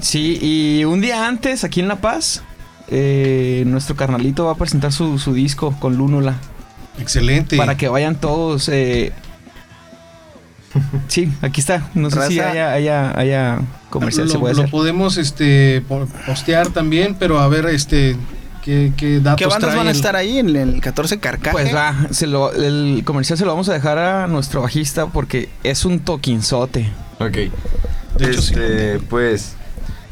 Sí, 0.00 0.38
y 0.40 0.84
un 0.84 1.00
día 1.00 1.26
antes, 1.26 1.64
aquí 1.64 1.80
en 1.80 1.88
La 1.88 1.96
Paz, 2.00 2.42
eh, 2.88 3.64
nuestro 3.66 3.96
carnalito 3.96 4.44
va 4.46 4.52
a 4.52 4.56
presentar 4.56 4.92
su, 4.92 5.18
su 5.18 5.32
disco 5.34 5.74
con 5.78 5.96
Lúnula. 5.96 6.36
Excelente. 6.98 7.56
Para 7.56 7.76
que 7.76 7.88
vayan 7.88 8.16
todos. 8.16 8.68
eh, 8.68 9.12
Sí, 11.08 11.32
aquí 11.42 11.60
está. 11.60 11.88
No 11.94 12.10
sé 12.10 12.28
si 12.28 12.38
Raza. 12.38 12.50
haya, 12.50 12.72
haya, 12.72 13.18
haya 13.18 13.58
comercial 13.90 14.26
lo, 14.26 14.32
se 14.32 14.38
puede 14.38 14.54
lo 14.54 14.60
hacer. 14.62 14.70
podemos 14.70 15.16
este 15.16 15.82
po- 15.88 16.06
postear 16.26 16.68
también, 16.68 17.16
pero 17.18 17.40
a 17.40 17.48
ver 17.48 17.66
este 17.66 18.16
qué, 18.64 18.92
qué 18.96 19.18
datos 19.20 19.38
¿Qué 19.38 19.46
bandas 19.46 19.70
trae 19.70 19.76
van 19.76 19.88
a 19.88 19.90
estar 19.90 20.14
ahí 20.16 20.38
en 20.38 20.54
el 20.54 20.80
14 20.80 21.18
Carcaje? 21.18 21.52
Pues 21.52 21.74
va, 21.74 21.94
se 22.10 22.26
lo- 22.26 22.52
el 22.52 23.02
comercial 23.04 23.36
se 23.38 23.44
lo 23.44 23.50
vamos 23.50 23.68
a 23.68 23.72
dejar 23.72 23.98
a 23.98 24.26
nuestro 24.28 24.62
bajista 24.62 25.06
porque 25.06 25.48
es 25.64 25.84
un 25.84 26.00
toquinzote. 26.00 26.88
Ok. 27.18 27.32
De 27.32 27.50
hecho, 28.30 28.42
sí. 28.42 28.54
este, 28.54 29.00
pues, 29.00 29.56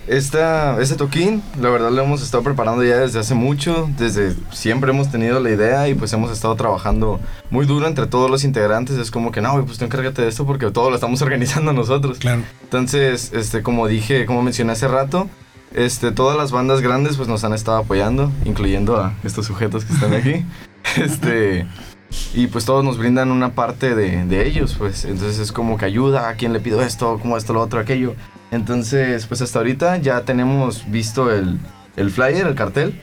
esta, 0.09 0.81
este 0.81 0.97
toquín, 0.97 1.42
la 1.61 1.71
verdad 1.71 1.90
lo 1.90 2.03
hemos 2.03 2.23
estado 2.23 2.42
preparando 2.42 2.83
ya 2.83 2.99
desde 2.99 3.18
hace 3.18 3.35
mucho, 3.35 3.88
desde 3.99 4.35
siempre 4.53 4.90
hemos 4.90 5.11
tenido 5.11 5.38
la 5.40 5.51
idea 5.51 5.88
y 5.88 5.94
pues 5.94 6.12
hemos 6.12 6.31
estado 6.31 6.55
trabajando 6.57 7.21
muy 7.51 7.66
duro 7.66 7.87
entre 7.87 8.07
todos 8.07 8.31
los 8.31 8.44
integrantes. 8.44 8.97
Es 8.97 9.11
como 9.11 9.33
que, 9.33 9.40
no, 9.40 9.64
pues 9.64 9.79
tú 9.79 9.85
encárgate 9.85 10.23
de 10.23 10.29
esto 10.29 10.47
porque 10.47 10.71
todo 10.71 10.90
lo 10.90 10.97
estamos 10.97 11.21
organizando 11.29 11.73
nosotros. 11.73 12.18
Claro. 12.18 12.42
Entonces, 12.62 13.33
este, 13.35 13.62
como 13.62 13.87
dije, 13.87 14.27
como 14.27 14.42
mencioné 14.42 14.73
hace 14.73 14.88
rato, 14.88 15.29
este, 15.75 16.12
todas 16.12 16.37
las 16.37 16.51
bandas 16.51 16.81
grandes 16.81 17.16
pues 17.16 17.29
nos 17.29 17.44
han 17.44 17.53
estado 17.53 17.79
apoyando, 17.79 18.33
incluyendo 18.44 18.97
a 18.97 19.14
estos 19.25 19.47
sujetos 19.47 19.85
que 19.85 19.92
están 19.92 20.14
aquí. 20.14 20.44
este, 20.97 21.66
y 22.35 22.47
pues 22.47 22.64
todos 22.64 22.83
nos 22.83 22.97
brindan 22.97 23.31
una 23.31 23.51
parte 23.51 23.94
de, 23.94 24.25
de 24.25 24.47
ellos, 24.47 24.75
pues. 24.79 25.05
Entonces 25.05 25.38
es 25.38 25.53
como 25.53 25.77
que 25.77 25.85
ayuda, 25.85 26.29
a 26.29 26.35
quién 26.35 26.53
le 26.53 26.61
pido 26.61 26.83
esto, 26.83 27.18
como 27.21 27.37
esto, 27.37 27.53
lo 27.53 27.61
otro, 27.61 27.79
aquello. 27.79 28.14
Entonces, 28.51 29.27
pues 29.27 29.43
hasta 29.43 29.59
ahorita 29.59 29.99
ya 29.99 30.23
tenemos 30.23 30.91
visto 30.91 31.31
el, 31.33 31.59
el 31.97 32.11
flyer, 32.11 32.47
el 32.47 32.55
cartel. 32.55 33.01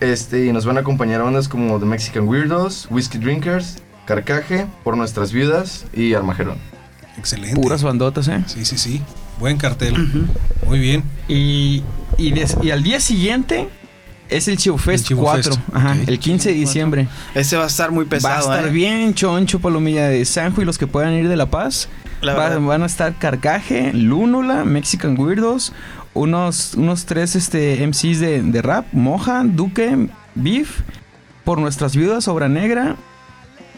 Este, 0.00 0.46
y 0.46 0.52
nos 0.52 0.64
van 0.66 0.76
a 0.76 0.80
acompañar 0.80 1.22
bandas 1.22 1.48
como 1.48 1.78
The 1.80 1.86
Mexican 1.86 2.28
Weirdos, 2.28 2.86
Whiskey 2.90 3.20
Drinkers, 3.20 3.78
Carcaje, 4.06 4.66
Por 4.84 4.96
Nuestras 4.96 5.32
Viudas 5.32 5.86
y 5.92 6.14
Armagerón. 6.14 6.58
Excelente. 7.18 7.54
Puras 7.60 7.82
bandotas, 7.82 8.28
¿eh? 8.28 8.42
Sí, 8.46 8.64
sí, 8.64 8.76
sí. 8.78 9.02
Buen 9.40 9.56
cartel. 9.56 9.96
Muy 10.66 10.78
bien. 10.78 11.02
Y, 11.28 11.82
y, 12.18 12.30
des- 12.32 12.56
y 12.62 12.70
al 12.70 12.82
día 12.82 13.00
siguiente 13.00 13.68
es 14.36 14.48
el 14.48 14.56
Chivo 14.56 14.78
Fest 14.78 15.06
Chivo 15.06 15.22
4. 15.22 15.52
Fest, 15.54 15.60
Ajá, 15.72 15.96
el 16.06 16.18
15 16.18 16.48
de 16.50 16.54
diciembre. 16.54 17.08
Ese 17.34 17.56
va 17.56 17.64
a 17.64 17.66
estar 17.68 17.90
muy 17.90 18.04
pesado, 18.04 18.48
va 18.48 18.54
a 18.54 18.56
estar 18.58 18.70
¿eh? 18.70 18.72
bien 18.72 19.14
choncho, 19.14 19.58
Palomilla 19.60 20.08
de 20.08 20.24
Sanjo 20.24 20.62
y 20.62 20.64
los 20.64 20.78
que 20.78 20.86
puedan 20.86 21.12
ir 21.14 21.28
de 21.28 21.36
La 21.36 21.46
Paz. 21.46 21.88
La 22.20 22.34
Va- 22.34 22.48
verdad. 22.48 22.60
van 22.66 22.82
a 22.82 22.86
estar 22.86 23.18
Carcaje, 23.18 23.92
Lúnula, 23.92 24.64
Mexican 24.64 25.18
Weirdos, 25.18 25.72
unos, 26.14 26.74
unos 26.74 27.04
tres 27.06 27.36
este, 27.36 27.84
MCs 27.86 28.20
de, 28.20 28.42
de 28.42 28.62
rap, 28.62 28.86
Mohan, 28.92 29.56
Duque, 29.56 30.08
Beef, 30.34 30.80
Por 31.44 31.58
Nuestras 31.58 31.94
Viudas, 31.96 32.26
Obra 32.28 32.48
Negra, 32.48 32.96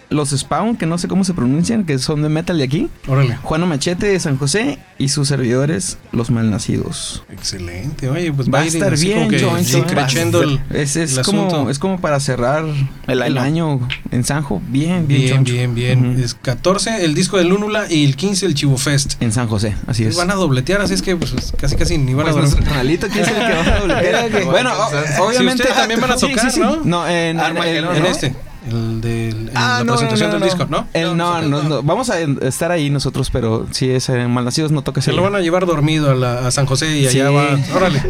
los 0.09 0.31
Spawn, 0.31 0.77
que 0.77 0.87
no 0.87 0.99
sé 0.99 1.09
cómo 1.09 1.25
se 1.25 1.35
pronuncian, 1.35 1.85
que 1.85 1.99
son 1.99 2.23
de 2.23 2.29
metal 2.29 2.59
de 2.59 2.65
aquí, 2.65 2.89
Órale. 3.09 3.37
Juano 3.43 3.67
Machete 3.67 4.07
de 4.07 4.21
San 4.21 4.39
José 4.39 4.79
y 4.99 5.09
sus 5.09 5.27
servidores, 5.29 5.99
los 6.13 6.31
malnacidos. 6.31 7.25
Excelente. 7.31 8.09
Oye, 8.09 8.33
pues 8.33 8.49
Va 8.53 8.61
a 8.61 8.65
estar 8.67 8.97
bien 8.97 9.29
sí, 9.65 9.77
¿eh? 9.77 9.85
creciendo 9.87 10.43
el, 10.43 10.61
Es, 10.71 10.97
es 10.97 11.17
el 11.19 11.25
como, 11.25 11.69
es 11.71 11.79
como 11.79 12.01
para 12.01 12.21
cerrar 12.21 12.65
el 13.09 13.23
El 13.23 13.37
año, 13.39 13.81
en 14.11 14.25
Sanjo, 14.25 14.63
bien, 14.69 15.07
bien, 15.09 15.23
Bien, 15.23 15.35
choncho. 15.37 15.53
bien, 15.53 15.75
bien. 15.75 16.21
Es 16.23 16.35
14 16.35 17.05
el 17.05 17.15
disco 17.15 17.37
de 17.39 17.45
Lúnula 17.45 17.87
y 17.91 18.05
el 18.05 18.17
15 18.17 18.47
el 18.47 18.55
Chivo 18.55 18.77
Fest. 18.79 19.15
En 19.21 19.33
San 19.33 19.49
José, 19.49 19.75
así 19.87 20.05
es. 20.05 20.17
Van 20.17 20.31
a 20.31 20.35
dobletear, 20.35 20.81
así 20.81 20.95
es 20.95 21.03
que 21.03 21.17
pues, 21.17 21.35
casi 21.59 21.77
casi 21.77 21.99
ni 21.99 22.15
van 22.15 22.33
Pues 22.33 22.55
a 22.55 22.59
canalito, 22.61 23.09
¿quién 23.09 23.25
es 23.25 23.31
el 23.31 23.35
que 23.37 23.41
va 23.55 23.61
a 23.77 23.79
dobletear? 23.81 24.45
bueno, 24.45 24.71
o- 24.73 25.25
obviamente. 25.27 25.65
también 25.65 26.01
van 26.01 26.13
a 26.13 26.17
tocar, 26.17 26.51
sí, 26.51 26.51
sí. 26.53 26.61
¿no? 26.61 26.77
No, 26.85 27.09
en, 27.09 27.39
Armagedón, 27.41 27.97
En 27.97 28.03
¿no? 28.05 28.09
este, 28.09 28.35
el 28.71 29.01
de 29.01 29.26
en 29.26 29.26
Ah, 29.57 29.79
la 29.79 29.85
no, 29.85 29.93
presentación 29.93 30.31
no, 30.31 30.39
no, 30.39 30.41
del 30.45 30.49
disco, 30.55 30.67
¿no? 30.71 30.87
El- 30.93 31.17
no, 31.17 31.41
no, 31.43 31.63
no, 31.63 31.83
Vamos 31.83 32.11
a 32.11 32.21
estar 32.21 32.71
ahí 32.71 32.91
nosotros, 32.91 33.31
pero 33.31 33.67
si 33.71 33.91
es 33.91 34.09
en 34.09 34.31
Malnacidos 34.33 34.71
no 34.73 34.83
toca 34.83 35.01
Se 35.03 35.13
lo 35.13 35.23
van 35.23 35.35
a 35.35 35.41
llevar 35.41 35.67
dormido 35.67 36.11
a, 36.11 36.15
la- 36.15 36.47
a 36.47 36.51
San 36.51 36.67
José 36.67 36.97
y 36.99 37.09
Sí. 37.09 37.21
allá 37.21 37.31
va. 37.31 37.59
Órale. 37.75 38.03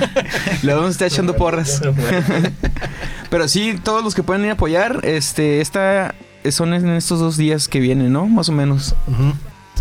Le 0.62 0.72
vamos 0.74 0.88
a 0.88 0.92
estar 0.92 1.08
echando 1.08 1.34
porras. 1.36 1.80
Pero 3.30 3.48
sí, 3.48 3.74
todos 3.82 4.04
los 4.04 4.14
que 4.14 4.22
pueden 4.22 4.44
ir 4.44 4.50
a 4.50 4.54
apoyar, 4.54 5.00
este, 5.04 5.60
esta 5.60 6.14
son 6.50 6.74
en 6.74 6.88
estos 6.90 7.18
dos 7.20 7.36
días 7.36 7.68
que 7.68 7.80
vienen, 7.80 8.12
¿no? 8.12 8.26
Más 8.26 8.48
o 8.48 8.52
menos. 8.52 8.94
Ujú. 9.08 9.32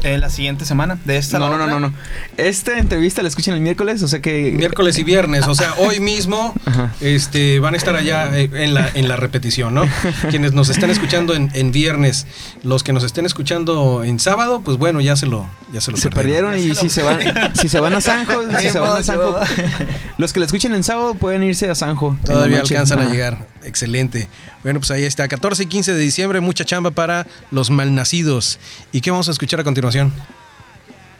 Eh, 0.01 0.17
la 0.17 0.29
siguiente 0.29 0.65
semana 0.65 0.97
de 1.06 1.17
esta. 1.17 1.39
No, 1.39 1.49
no, 1.49 1.58
no, 1.58 1.67
no, 1.67 1.79
no. 1.79 1.93
Esta 2.36 2.77
entrevista 2.77 3.21
la 3.21 3.29
escuchan 3.29 3.53
el 3.53 3.62
miércoles, 3.62 4.01
o 4.03 4.08
sea 4.08 4.21
que. 4.21 4.51
Miércoles 4.51 4.97
y 4.97 5.03
viernes, 5.03 5.47
o 5.47 5.56
sea, 5.56 5.75
hoy 5.77 5.99
mismo 5.99 6.53
Ajá. 6.65 6.93
este, 6.99 7.60
van 7.60 7.73
a 7.73 7.77
estar 7.77 7.95
allá 7.95 8.38
eh, 8.38 8.49
en 8.53 8.73
la, 8.73 8.89
en 8.93 9.08
la 9.08 9.15
repetición, 9.15 9.73
¿no? 9.73 9.86
Quienes 10.29 10.53
nos 10.53 10.69
están 10.69 10.89
escuchando 10.89 11.36
en, 11.36 11.51
en 11.53 11.71
viernes, 11.71 12.27
los 12.63 12.84
que 12.84 12.91
nos 12.91 13.03
estén 13.03 13.25
escuchando 13.25 14.03
en 14.03 14.19
sábado, 14.19 14.62
pues 14.65 14.77
bueno, 14.77 14.99
ya 14.99 15.15
se 15.15 15.25
lo, 15.25 15.47
ya 15.73 15.81
se 15.81 15.89
lo 15.89 15.97
Se 15.97 16.12
perdieron 16.12 16.55
y 16.55 16.75
si 16.75 16.88
se 16.88 17.01
van, 17.01 17.19
si 17.55 17.67
se 17.67 17.79
van 17.79 17.95
a 17.95 17.99
Sanjo, 17.99 18.43
si 18.59 18.69
se 18.69 18.77
van 18.77 18.97
a 18.97 19.03
Sanjo, 19.03 19.39
los 20.19 20.31
que 20.31 20.39
la 20.39 20.45
escuchen 20.45 20.75
en 20.75 20.83
sábado 20.83 21.15
pueden 21.15 21.41
irse 21.41 21.67
a 21.67 21.73
Sanjo. 21.73 22.15
Todavía 22.23 22.59
alcanzan 22.59 22.99
a 22.99 23.09
llegar. 23.09 23.47
Excelente. 23.63 24.27
Bueno, 24.62 24.79
pues 24.79 24.91
ahí 24.91 25.03
está. 25.03 25.27
14 25.27 25.63
y 25.63 25.65
15 25.65 25.93
de 25.93 25.99
diciembre, 25.99 26.41
mucha 26.41 26.63
chamba 26.63 26.91
para 26.91 27.25
los 27.49 27.71
malnacidos. 27.71 28.59
¿Y 28.91 29.01
qué 29.01 29.09
vamos 29.09 29.27
a 29.29 29.31
escuchar 29.31 29.59
a 29.62 29.63
continuación? 29.63 30.13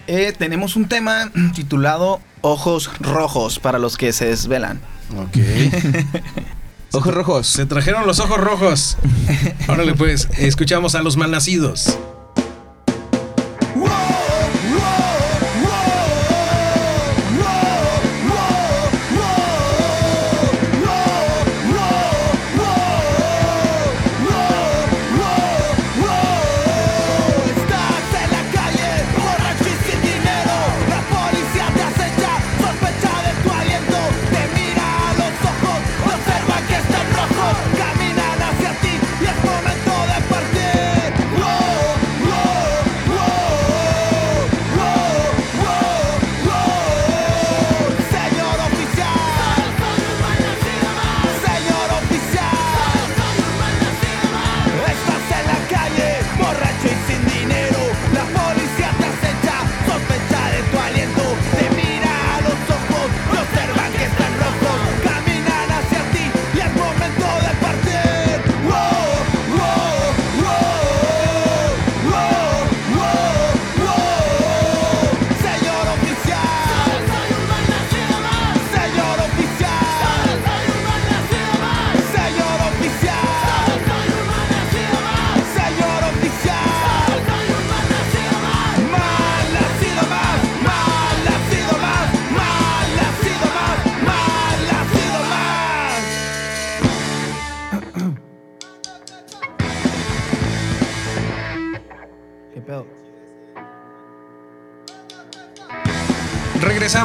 Eh, 0.06 0.36
tenemos 0.38 0.76
un 0.76 0.88
tema 0.88 1.32
titulado 1.56 2.22
Ojos 2.42 2.92
Rojos 3.00 3.58
para 3.58 3.80
los 3.80 3.98
que 3.98 4.14
se 4.14 4.26
desvelan. 4.26 4.80
Ok. 5.18 5.38
Ojos 6.92 7.12
rojos. 7.12 7.48
Se 7.48 7.66
trajeron 7.66 8.06
los 8.06 8.20
ojos 8.20 8.38
rojos. 8.38 8.98
Órale, 9.68 9.96
pues, 9.96 10.30
escuchamos 10.38 10.94
a 10.94 11.02
los 11.02 11.18
malnacidos. 11.18 11.98
Estás 13.76 14.13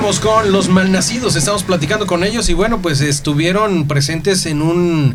Con 0.08 0.52
los 0.52 0.68
malnacidos, 0.70 1.36
estamos 1.36 1.62
platicando 1.64 2.06
con 2.06 2.24
ellos 2.24 2.48
y 2.48 2.54
bueno, 2.54 2.80
pues 2.80 3.02
estuvieron 3.02 3.86
presentes 3.86 4.46
en 4.46 4.62
un 4.62 5.14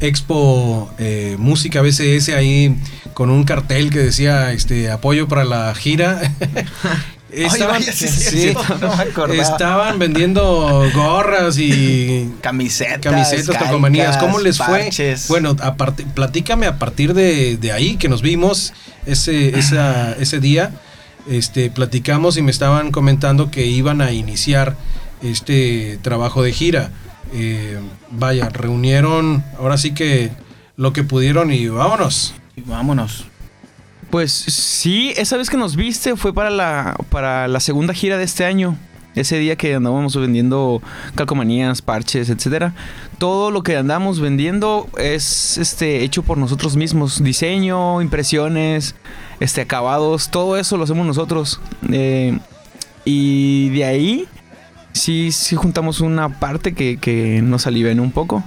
expo 0.00 0.90
eh, 0.98 1.36
música 1.38 1.80
BCS 1.80 2.30
ahí 2.30 2.76
con 3.14 3.30
un 3.30 3.44
cartel 3.44 3.90
que 3.90 4.00
decía 4.00 4.50
este 4.52 4.90
apoyo 4.90 5.28
para 5.28 5.44
la 5.44 5.72
gira. 5.76 6.20
Estaban, 7.30 7.80
vaya, 7.80 7.92
sí, 7.92 8.08
sí, 8.08 8.20
sí, 8.30 8.48
sí, 8.48 8.54
no 8.80 8.94
me 8.96 9.02
acordaba. 9.04 9.40
estaban 9.42 9.98
vendiendo 10.00 10.86
gorras 10.94 11.56
y 11.58 12.28
Camisetas. 12.42 12.98
camisetas, 13.00 13.58
tocomanías. 13.58 14.16
¿Cómo 14.18 14.38
les 14.40 14.58
fue? 14.58 14.90
Bueno, 15.28 15.56
a 15.62 15.74
platícame 15.76 16.66
a 16.66 16.78
partir 16.78 17.14
de, 17.14 17.56
de 17.56 17.72
ahí 17.72 17.96
que 17.96 18.08
nos 18.08 18.20
vimos 18.22 18.74
ese, 19.06 19.56
esa- 19.58 20.12
ese 20.18 20.40
día. 20.40 20.72
Este, 21.28 21.70
platicamos 21.70 22.36
y 22.36 22.42
me 22.42 22.50
estaban 22.50 22.90
comentando 22.90 23.50
que 23.50 23.66
iban 23.66 24.00
a 24.00 24.12
iniciar 24.12 24.76
este 25.22 25.98
trabajo 26.02 26.42
de 26.42 26.52
gira. 26.52 26.90
Eh, 27.32 27.78
vaya, 28.10 28.48
reunieron 28.48 29.44
ahora 29.58 29.78
sí 29.78 29.94
que 29.94 30.30
lo 30.76 30.92
que 30.92 31.04
pudieron 31.04 31.52
y 31.52 31.68
vámonos. 31.68 32.34
Y 32.56 32.62
vámonos. 32.62 33.26
Pues 34.10 34.32
sí, 34.32 35.14
esa 35.16 35.38
vez 35.38 35.48
que 35.48 35.56
nos 35.56 35.74
viste 35.74 36.16
fue 36.16 36.34
para 36.34 36.50
la, 36.50 36.96
para 37.08 37.48
la 37.48 37.60
segunda 37.60 37.94
gira 37.94 38.18
de 38.18 38.24
este 38.24 38.44
año. 38.44 38.76
Ese 39.14 39.38
día 39.38 39.56
que 39.56 39.74
andábamos 39.74 40.16
vendiendo 40.16 40.82
calcomanías, 41.14 41.82
parches, 41.82 42.30
etcétera. 42.30 42.74
Todo 43.18 43.50
lo 43.50 43.62
que 43.62 43.76
andamos 43.76 44.20
vendiendo 44.20 44.88
es 44.98 45.58
este 45.58 46.02
hecho 46.02 46.22
por 46.22 46.38
nosotros 46.38 46.76
mismos. 46.76 47.22
Diseño, 47.22 48.00
impresiones, 48.00 48.94
este 49.42 49.60
acabados, 49.60 50.28
todo 50.28 50.56
eso 50.56 50.76
lo 50.76 50.84
hacemos 50.84 51.06
nosotros. 51.06 51.60
Eh, 51.90 52.38
y 53.04 53.70
de 53.70 53.84
ahí 53.84 54.28
sí, 54.92 55.32
sí 55.32 55.56
juntamos 55.56 56.00
una 56.00 56.40
parte 56.40 56.74
que, 56.74 56.98
que 56.98 57.42
nos 57.42 57.66
alivian 57.66 58.00
un 58.00 58.12
poco. 58.12 58.44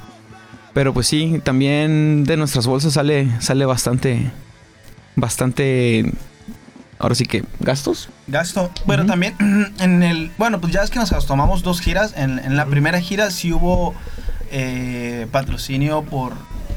Pero 0.74 0.94
pues 0.94 1.08
sí, 1.08 1.42
también 1.44 2.26
de 2.26 2.38
nuestras 2.38 2.68
bolsas 2.68 2.94
sale, 2.94 3.30
sale 3.40 3.66
bastante, 3.66 4.32
bastante, 5.16 6.12
ahora 7.00 7.16
sí 7.16 7.26
que, 7.26 7.46
gastos. 7.62 8.10
Gasto. 8.28 8.72
Bueno, 8.86 9.06
también 9.06 9.36
en 9.80 10.04
el. 10.04 10.32
Bueno, 10.38 10.60
pues 10.60 10.74
ya 10.74 10.82
es 10.82 10.90
que 10.90 11.00
nos 11.00 11.26
tomamos 11.26 11.64
dos 11.64 11.80
giras. 11.80 12.14
En, 12.18 12.40
en 12.40 12.58
la 12.58 12.66
primera 12.66 13.00
gira 13.00 13.32
sí 13.32 13.54
hubo 13.54 13.96
eh, 14.52 15.28
patrocinio 15.32 16.04
por. 16.04 16.34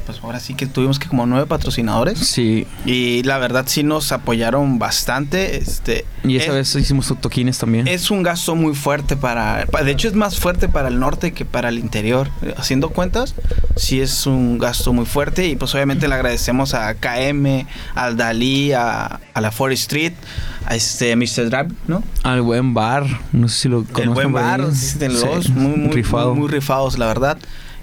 Pues 0.09 0.23
ahora 0.23 0.39
sí 0.39 0.55
que 0.55 0.65
tuvimos 0.65 0.97
que 0.97 1.07
como 1.07 1.27
nueve 1.27 1.45
patrocinadores. 1.45 2.17
Sí, 2.17 2.65
Y 2.83 3.21
la 3.23 3.37
verdad 3.37 3.65
sí 3.67 3.83
nos 3.83 4.11
apoyaron 4.11 4.79
bastante. 4.79 5.57
Este. 5.57 6.03
y 6.23 6.37
esa 6.37 6.47
es, 6.57 6.73
vez 6.73 6.83
hicimos 6.83 7.13
toquines 7.21 7.59
también. 7.59 7.87
Es 7.87 8.09
un 8.09 8.23
gasto 8.23 8.55
muy 8.55 8.73
fuerte 8.73 9.15
para. 9.15 9.67
pa- 9.71 9.83
De 9.83 9.91
hecho, 9.91 10.07
es 10.07 10.15
más 10.15 10.39
fuerte 10.39 10.67
para 10.67 10.87
el 10.87 10.99
norte 10.99 11.31
que 11.31 11.45
para 11.45 11.69
el 11.69 11.77
interior. 11.77 12.29
Haciendo 12.57 12.89
cuentas, 12.89 13.35
sí 13.75 14.01
es 14.01 14.25
un 14.25 14.57
gasto 14.57 14.93
muy 14.93 15.05
fuerte. 15.05 15.45
Y 15.47 15.55
pues 15.55 15.75
obviamente 15.75 16.07
le 16.07 16.15
agradecemos 16.15 16.73
a 16.73 16.95
KM, 16.95 17.67
al 17.93 18.17
Dalí, 18.17 18.71
a, 18.73 19.19
a 19.35 19.41
la 19.41 19.51
Forest 19.51 19.81
Street, 19.83 20.13
a 20.65 20.75
este 20.75 21.15
Mr. 21.15 21.51
Drive, 21.51 21.69
¿no? 21.87 22.01
Al 22.23 22.41
buen 22.41 22.73
bar, 22.73 23.05
no 23.31 23.47
sé 23.47 23.55
si 23.59 23.69
lo 23.69 23.81
El 23.81 23.85
conocen 23.85 24.13
buen 24.15 24.31
por 24.31 24.41
ahí. 24.41 24.47
bar, 24.47 24.61
existen 24.61 25.11
Sí, 25.11 25.23
los 25.23 25.49
muy, 25.49 25.77
muy, 25.77 26.03
muy, 26.03 26.35
muy 26.35 26.47
rifados, 26.49 26.97
la 26.97 27.05
verdad. 27.05 27.37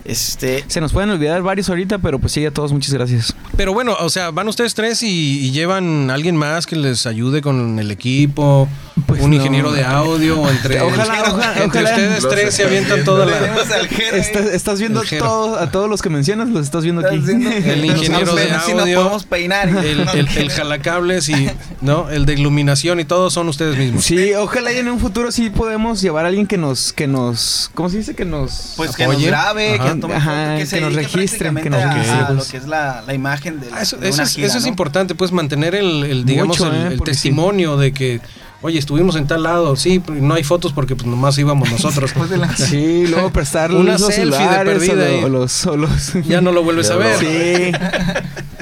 Este. 0.07 0.65
Se 0.69 0.81
nos 0.81 0.93
pueden 0.93 1.11
olvidar 1.11 1.43
varios 1.43 1.69
ahorita, 1.69 1.99
pero 1.99 2.19
pues 2.19 2.33
sí, 2.33 2.45
a 2.47 2.51
todos 2.53 2.73
muchas 2.73 2.93
gracias. 2.93 3.35
Pero 3.57 3.73
bueno, 3.73 3.97
o 4.01 4.09
sea, 4.09 4.31
van 4.31 4.49
ustedes 4.49 4.75
tres 4.75 5.03
y, 5.03 5.47
y 5.47 5.51
llevan 5.51 6.11
a 6.11 6.15
alguien 6.15 6.37
más 6.37 6.67
que 6.67 6.77
les 6.77 7.07
ayude 7.07 7.43
con 7.43 7.79
el 7.79 7.91
equipo, 7.91 8.69
Pues 9.05 9.21
un 9.21 9.29
no. 9.31 9.37
ingeniero 9.37 9.73
de 9.73 9.85
audio, 9.85 10.41
o 10.41 10.49
entre, 10.49 10.81
Ojalá, 10.81 11.21
ojalá, 11.29 11.63
entre 11.63 11.67
ojalá. 11.83 11.91
ustedes 11.91 12.23
Los 12.23 12.33
tres 12.33 12.55
se 12.55 12.63
estás 12.63 12.67
avientan 12.67 12.95
viendo. 12.97 13.13
toda 13.13 13.27
la... 13.27 14.17
Estás, 14.17 14.47
estás 14.47 14.79
viendo 14.81 15.03
todos- 15.03 15.61
a 15.61 15.71
todos 15.71 15.91
los 15.91 16.01
que 16.01 16.09
mencionas, 16.09 16.49
los 16.49 16.65
estás 16.65 16.83
viendo 16.83 17.07
aquí. 17.07 17.17
El 17.27 17.85
ingeniero 17.85 18.35
de 18.35 18.47
vemos 18.47 18.65
si 18.65 18.73
nos 18.73 18.81
audio. 18.83 18.97
podemos 19.03 19.25
peinar. 19.25 19.69
El, 19.69 20.09
el, 20.09 20.29
el 20.39 20.51
jalacables 20.51 21.29
y 21.29 21.51
no 21.83 22.09
el 22.09 22.25
de 22.25 22.33
iluminación 22.35 22.99
y 22.99 23.05
todos 23.05 23.35
son 23.35 23.49
ustedes 23.49 23.77
mismos. 23.77 24.03
Sí, 24.03 24.33
ojalá 24.33 24.73
y 24.73 24.79
en 24.79 24.89
un 24.89 24.99
futuro 24.99 25.31
sí 25.31 25.51
podemos 25.51 26.01
llevar 26.01 26.25
a 26.25 26.29
alguien 26.29 26.47
que 26.47 26.57
nos, 26.57 26.95
que 26.95 27.07
nos, 27.07 27.71
¿cómo 27.75 27.91
se 27.91 27.99
dice? 27.99 28.15
Que 28.15 28.25
nos 28.25 28.73
Pues 28.79 28.97
que 28.97 29.07
nos 29.07 29.21
grabe, 29.23 29.75
Ajá. 29.75 29.85
que 29.85 29.91
nos 29.91 30.01
tome 30.01 30.15
Ajá, 30.15 30.57
que, 30.57 30.65
se 30.65 30.77
que 30.77 30.81
nos 30.83 30.95
registren, 30.95 31.55
que 31.57 31.69
nos 31.69 31.83
a- 31.83 32.31
lo 32.33 32.43
que 32.47 32.57
es 32.57 32.67
la, 32.67 33.03
la 33.07 33.13
imagen 33.13 33.61
de, 33.61 33.69
Ah, 33.73 33.83
eso, 33.83 33.99
de 33.99 34.09
eso 34.09 34.15
una 34.17 34.23
es, 34.25 34.35
gira, 34.35 34.47
eso 34.47 34.57
es 34.57 34.65
¿no? 34.65 34.69
importante, 34.71 35.15
pues 35.15 35.33
mantener 35.33 35.75
el, 35.75 36.03
el, 36.05 36.25
digamos 36.25 36.59
Mucho, 36.59 36.73
el, 36.73 36.81
¿eh? 36.81 36.95
el 36.95 37.01
testimonio 37.03 37.77
de 37.77 37.93
que 37.93 38.21
oye 38.67 38.79
estuvimos 38.79 39.17
en 39.17 39.27
tal 39.27 39.43
lado, 39.45 39.77
sí, 39.77 40.03
no 40.09 40.35
hay 40.35 40.45
fotos 40.45 40.73
porque 40.73 40.95
pues 40.97 41.07
nomás 41.07 41.39
íbamos 41.39 41.71
nosotros. 41.71 42.13
Sí, 42.57 43.07
luego 43.11 43.31
prestar 43.31 43.73
Una 43.73 43.93
los 43.99 44.07
selfie 44.15 44.49
de 44.49 44.65
perdida 44.65 45.25
o, 45.25 45.29
los, 45.29 45.67
o 45.67 45.77
los- 45.77 46.13
ya 46.29 46.41
no 46.41 46.53
lo 46.53 46.63
vuelves 46.65 46.91
a 46.91 46.97
ver. 46.97 47.17
Sí. 47.19 47.73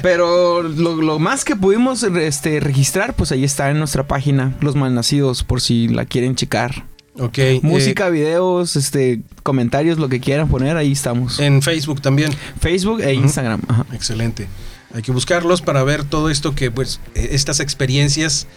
Pero 0.01 0.61
lo, 0.63 0.95
lo 1.01 1.19
más 1.19 1.43
que 1.43 1.55
pudimos 1.55 2.03
este, 2.03 2.59
registrar, 2.59 3.15
pues 3.15 3.31
ahí 3.31 3.43
está 3.43 3.71
en 3.71 3.79
nuestra 3.79 4.07
página, 4.07 4.55
Los 4.61 4.75
Malnacidos, 4.75 5.43
por 5.43 5.61
si 5.61 5.87
la 5.87 6.05
quieren 6.05 6.35
checar. 6.35 6.85
Ok. 7.17 7.37
eh, 7.39 7.59
Música, 7.63 8.09
videos, 8.09 8.75
este, 8.75 9.21
comentarios, 9.41 9.97
lo 9.97 10.09
que 10.09 10.19
quieran 10.19 10.47
poner, 10.47 10.77
ahí 10.77 10.91
estamos. 10.91 11.39
en 11.39 11.61
Facebook 11.61 12.01
también. 12.01 12.31
Facebook 12.59 13.01
e. 13.01 13.13
Instagram. 13.15 13.61
Ajá. 13.67 13.85
Excelente. 13.93 14.47
Hay 14.93 15.01
que 15.01 15.11
buscarlos 15.11 15.61
para 15.61 15.83
ver 15.83 16.03
todo 16.03 16.29
esto 16.29 16.53
que, 16.55 16.71
pues, 16.71 16.99
eh, 17.15 17.29
estas 17.31 17.59
experiencias 17.59 18.47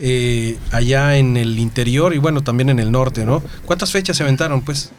eh, 0.00 0.58
allá 0.72 1.16
en 1.16 1.36
el 1.36 1.58
interior 1.58 2.14
y 2.14 2.18
bueno, 2.18 2.42
también 2.42 2.68
en 2.70 2.78
el 2.78 2.90
norte, 2.92 3.24
¿no? 3.24 3.42
¿Cuántas 3.64 3.90
fechas 3.92 4.16
se 4.16 4.22
aventaron, 4.22 4.62
pues? 4.62 4.90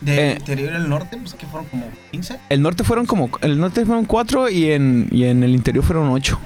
Del 0.00 0.18
Eh. 0.18 0.36
interior 0.38 0.72
al 0.74 0.88
norte, 0.88 1.16
pues 1.18 1.34
que 1.34 1.46
fueron 1.46 1.68
como 1.68 1.86
15, 2.10 2.38
El 2.48 2.62
norte 2.62 2.84
fueron 2.84 3.04
como, 3.06 3.28
el 3.42 3.60
norte 3.60 3.84
fueron 3.84 4.06
cuatro 4.06 4.48
y 4.48 4.70
en, 4.72 5.08
y 5.10 5.24
en 5.24 5.42
el 5.42 5.50
interior 5.54 5.84
fueron 5.84 6.08
ocho. 6.08 6.38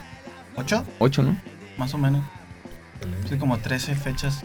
8, 0.56 0.84
Ocho, 0.98 1.22
¿no? 1.22 1.36
más 1.78 1.92
o 1.94 1.98
menos. 1.98 2.22
Sí, 3.28 3.36
como 3.36 3.58
13 3.58 3.94
fechas. 3.96 4.44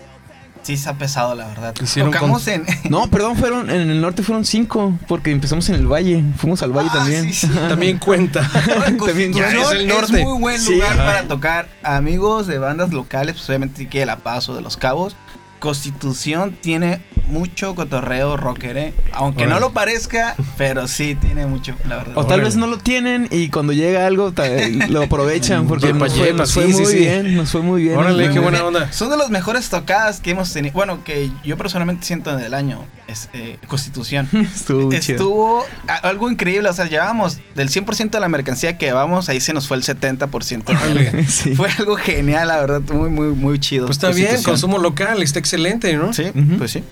Sí, 0.62 0.78
se 0.78 0.90
ha 0.90 0.94
pesado, 0.94 1.36
la 1.36 1.48
verdad. 1.48 1.74
Hicieron 1.82 2.12
Tocamos 2.12 2.48
en. 2.48 2.66
No, 2.90 3.08
perdón, 3.10 3.38
fueron, 3.38 3.70
en 3.70 3.90
el 3.90 4.02
norte 4.02 4.22
fueron 4.24 4.46
cinco, 4.46 4.98
porque 5.08 5.32
empezamos 5.32 5.68
en 5.70 5.76
el 5.76 5.88
valle, 5.88 6.24
fuimos 6.38 6.62
al 6.62 6.72
valle 6.72 6.90
Ah, 6.92 6.98
también. 7.00 7.24
sí, 7.34 7.48
sí. 7.48 7.50
También 7.68 7.98
cuenta. 7.98 8.48
También 9.06 9.34
ya 9.34 9.50
es 9.50 9.72
el 9.72 9.88
norte. 9.88 10.24
muy 10.24 10.40
buen 10.40 10.64
lugar 10.66 10.96
para 10.98 11.24
tocar. 11.24 11.68
Amigos 11.84 12.46
de 12.48 12.58
bandas 12.60 12.92
locales, 12.92 13.36
pues 13.36 13.50
obviamente 13.50 13.78
sí 13.80 13.86
que 13.88 14.00
de 14.00 14.06
La 14.06 14.18
Paz 14.18 14.50
o 14.50 14.56
de 14.56 14.62
Los 14.62 14.78
Cabos. 14.78 15.16
Constitución 15.60 16.58
tiene 16.62 17.02
mucho 17.28 17.76
cotorreo 17.76 18.38
rocker, 18.38 18.78
¿eh? 18.78 18.94
Aunque 19.14 19.46
no 19.46 19.60
lo 19.60 19.72
parezca, 19.72 20.36
pero 20.58 20.88
sí 20.88 21.16
tiene 21.16 21.46
mucho, 21.46 21.76
la 21.88 21.98
verdad. 21.98 22.14
O 22.18 22.22
tal 22.24 22.26
Órale. 22.40 22.44
vez 22.44 22.56
no 22.56 22.66
lo 22.68 22.78
tienen 22.80 23.28
y 23.30 23.50
cuando 23.50 23.72
llega 23.74 24.08
algo 24.08 24.32
ta- 24.32 24.48
lo 24.90 25.04
aprovechan 25.04 25.68
porque 25.68 25.94
nos 25.94 26.16
fue, 26.16 26.34
nos 26.34 26.54
fue 26.54 26.66
sí, 26.68 26.74
sí, 26.74 26.82
muy 26.82 26.92
sí. 26.92 26.98
bien, 27.00 27.36
nos 27.36 27.52
fue 27.52 27.62
muy 27.62 27.84
bien. 27.84 27.98
Órale, 27.98 28.30
qué 28.30 28.40
buena 28.40 28.62
bien. 28.64 28.76
onda. 28.76 28.92
Son 28.92 29.10
de 29.12 29.18
las 29.18 29.30
mejores 29.30 29.70
tocadas 29.70 30.20
que 30.22 30.32
hemos 30.32 30.52
tenido. 30.52 30.74
Bueno, 30.74 31.04
que 31.04 31.30
yo 31.44 31.58
personalmente 31.58 32.06
siento 32.06 32.36
del 32.36 32.54
año. 32.54 32.84
Es, 33.10 33.28
eh, 33.34 33.58
Constitución. 33.68 34.30
Estuvo 34.92 35.66
algo 36.04 36.30
increíble. 36.30 36.70
O 36.70 36.74
sea, 36.74 36.86
llevábamos 36.86 37.40
del 37.56 37.70
100% 37.70 38.12
de 38.12 38.20
la 38.20 38.30
mercancía 38.30 38.78
que 38.78 38.86
llevamos, 38.86 39.30
ahí 39.30 39.42
se 39.42 39.52
nos 39.52 39.68
fue 39.68 39.78
el 39.78 39.84
70%. 39.84 40.64
Órale. 40.70 41.26
Sí. 41.30 41.56
Fue 41.56 41.70
algo 41.78 41.96
genial, 41.96 42.50
la 42.50 42.60
verdad. 42.60 42.82
Muy, 42.94 43.10
muy, 43.10 43.28
muy 43.28 43.60
chido. 43.60 43.86
Pues 43.86 43.98
está 43.98 44.10
bien, 44.10 44.44
consumo 44.44 44.78
local, 44.78 45.22
está 45.24 45.40
excelente, 45.40 45.94
¿no? 45.94 46.14
Sí, 46.14 46.26
pues 46.58 46.72
sí. 46.72 46.84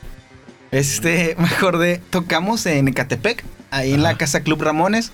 Este, 0.72 1.36
me 1.38 1.48
acordé, 1.48 2.02
tocamos 2.10 2.66
en 2.66 2.88
Ecatepec, 2.88 3.44
ahí 3.72 3.94
en 3.94 4.04
la 4.04 4.18
casa 4.18 4.42
Club 4.42 4.62
Ramones. 4.62 5.12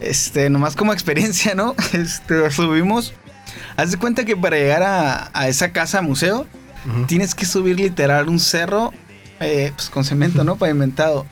Este, 0.00 0.50
nomás 0.50 0.76
como 0.76 0.92
experiencia, 0.92 1.54
¿no? 1.54 1.74
Este, 1.92 2.50
subimos. 2.50 3.12
Haz 3.76 3.92
de 3.92 3.98
cuenta 3.98 4.24
que 4.24 4.36
para 4.36 4.56
llegar 4.56 4.82
a, 4.82 5.30
a 5.32 5.48
esa 5.48 5.72
casa 5.72 6.00
museo, 6.02 6.46
tienes 7.06 7.34
que 7.34 7.46
subir 7.46 7.78
literal 7.78 8.28
un 8.28 8.38
cerro, 8.38 8.92
eh, 9.40 9.72
pues 9.74 9.90
con 9.90 10.04
cemento, 10.04 10.44
¿no? 10.44 10.56
Pavimentado. 10.56 11.26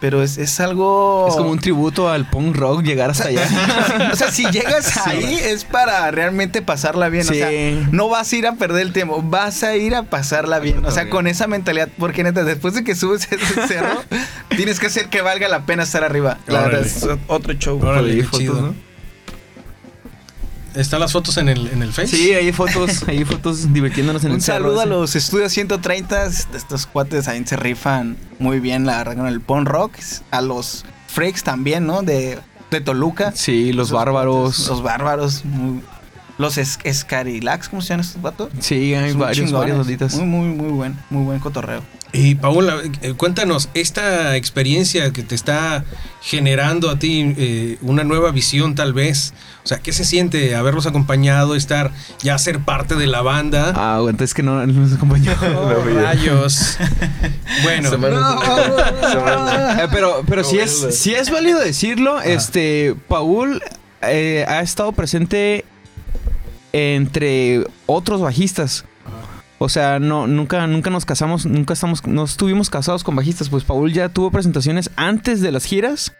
Pero 0.00 0.22
es, 0.22 0.36
es 0.36 0.60
algo. 0.60 1.26
Es 1.30 1.34
como 1.36 1.50
un 1.50 1.58
tributo 1.58 2.10
al 2.10 2.28
punk 2.28 2.54
rock 2.56 2.82
llegar 2.82 3.08
hasta 3.10 3.28
allá. 3.28 4.10
o 4.12 4.16
sea, 4.16 4.30
si 4.30 4.44
llegas 4.50 4.98
ahí 5.06 5.38
es 5.42 5.64
para 5.64 6.10
realmente 6.10 6.60
pasarla 6.60 7.08
bien. 7.08 7.24
O 7.26 7.32
Sí. 7.32 7.38
sea, 7.38 7.48
no 7.90 8.10
vas 8.10 8.30
a 8.30 8.36
ir 8.36 8.46
a 8.46 8.52
perder 8.56 8.82
el 8.82 8.92
tiempo, 8.92 9.22
vas 9.22 9.62
a 9.62 9.76
ir 9.76 9.94
a 9.94 10.02
pasarla 10.02 10.58
bien. 10.58 10.84
O 10.84 10.90
sea, 10.90 11.08
con 11.08 11.26
esa 11.26 11.46
mentalidad, 11.46 11.88
porque 11.98 12.22
neta, 12.22 12.44
después 12.44 12.74
de 12.74 12.84
que 12.84 12.94
subes 12.94 13.26
ese 13.32 13.66
cerro, 13.66 14.02
tienes 14.50 14.78
que 14.78 14.88
hacer 14.88 15.08
que 15.08 15.22
valga 15.22 15.48
la 15.48 15.64
pena 15.64 15.84
estar 15.84 16.04
arriba. 16.04 16.36
Órale. 16.48 16.80
es 16.82 17.06
otro 17.28 17.54
show. 17.54 17.80
Órale, 17.82 18.24
fotos, 18.24 18.40
chido. 18.40 18.60
¿no? 18.60 18.74
¿Están 20.74 21.00
las 21.00 21.12
fotos 21.12 21.36
en 21.36 21.48
el, 21.48 21.68
en 21.68 21.82
el 21.82 21.92
Face? 21.92 22.08
Sí, 22.16 22.32
hay 22.32 22.52
fotos, 22.52 23.04
hay 23.08 23.24
fotos 23.24 23.72
divirtiéndonos 23.72 24.24
en 24.24 24.30
Un 24.32 24.36
el 24.36 24.42
cerro 24.42 24.64
saludo 24.64 24.80
a 24.80 24.86
los 24.86 25.14
estudios 25.16 25.52
130. 25.52 26.26
Estos 26.26 26.86
cuates 26.86 27.28
ahí 27.28 27.44
se 27.46 27.56
rifan 27.56 28.16
muy 28.38 28.58
bien, 28.60 28.84
la 28.86 28.98
verdad, 28.98 29.16
con 29.16 29.26
el 29.26 29.40
punk 29.40 29.68
rock. 29.68 29.92
A 30.30 30.40
los 30.40 30.84
freaks 31.06 31.44
también, 31.44 31.86
¿no? 31.86 32.02
De, 32.02 32.38
de 32.70 32.80
Toluca. 32.80 33.32
Sí, 33.36 33.72
los 33.72 33.88
Esos 33.88 33.96
bárbaros. 33.98 34.42
cuates, 34.56 34.68
Los 34.68 34.82
bárbaros. 34.82 35.44
muy- 35.44 35.82
los 36.38 36.58
es 36.58 36.78
Escarilax, 36.84 37.68
¿cómo 37.68 37.82
se 37.82 37.90
llaman 37.90 38.06
estos 38.06 38.22
vatos? 38.22 38.50
Sí, 38.60 38.94
hay 38.94 39.10
Son 39.12 39.20
varios, 39.20 39.52
banditas. 39.52 40.14
Muy, 40.16 40.26
muy, 40.26 40.48
muy 40.56 40.72
buen, 40.72 40.96
muy 41.10 41.24
buen 41.24 41.38
cotorreo. 41.40 41.82
Y 42.12 42.36
Paola, 42.36 42.76
eh, 43.02 43.14
cuéntanos, 43.14 43.68
esta 43.74 44.36
experiencia 44.36 45.12
que 45.12 45.24
te 45.24 45.34
está 45.34 45.84
generando 46.22 46.88
a 46.88 46.98
ti 46.98 47.34
eh, 47.36 47.76
una 47.82 48.04
nueva 48.04 48.30
visión 48.30 48.76
tal 48.76 48.92
vez, 48.92 49.34
o 49.64 49.66
sea, 49.66 49.78
¿qué 49.78 49.92
se 49.92 50.04
siente 50.04 50.54
haberlos 50.54 50.86
acompañado, 50.86 51.56
estar 51.56 51.90
ya 52.22 52.38
ser 52.38 52.60
parte 52.60 52.94
de 52.94 53.08
la 53.08 53.22
banda? 53.22 53.72
Ah, 53.74 53.96
aguanta, 53.96 54.22
es 54.22 54.32
que 54.32 54.44
no 54.44 54.64
no 54.64 54.80
nos 54.80 54.92
acompañó. 54.92 55.32
Oh, 55.56 55.74
rayos. 55.92 56.78
bueno, 57.64 57.90
Eh, 59.80 59.88
pero 59.90 60.22
pero 60.28 60.44
sí, 60.44 60.56
No, 60.56 60.62
es, 60.62 60.82
no. 60.84 60.90
sí 60.92 61.14
es 61.14 61.30
válido 61.30 61.58
decirlo. 61.58 62.20
Este, 62.20 62.94
Paul 63.08 63.60
eh, 64.02 64.44
ha 64.48 64.60
estado 64.60 64.92
presente 64.92 65.64
entre 66.74 67.64
otros 67.86 68.20
bajistas. 68.20 68.84
O 69.58 69.68
sea, 69.68 70.00
no, 70.00 70.26
nunca, 70.26 70.66
nunca 70.66 70.90
nos 70.90 71.06
casamos, 71.06 71.46
nunca 71.46 71.74
estamos, 71.74 72.04
no 72.04 72.24
estuvimos 72.24 72.68
casados 72.68 73.04
con 73.04 73.14
bajistas. 73.14 73.48
Pues 73.48 73.62
Paul 73.62 73.92
ya 73.92 74.08
tuvo 74.08 74.32
presentaciones 74.32 74.90
antes 74.96 75.40
de 75.40 75.52
las 75.52 75.64
giras. 75.64 76.16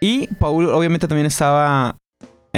Y 0.00 0.28
Paul 0.36 0.70
obviamente 0.70 1.06
también 1.06 1.26
estaba 1.26 1.98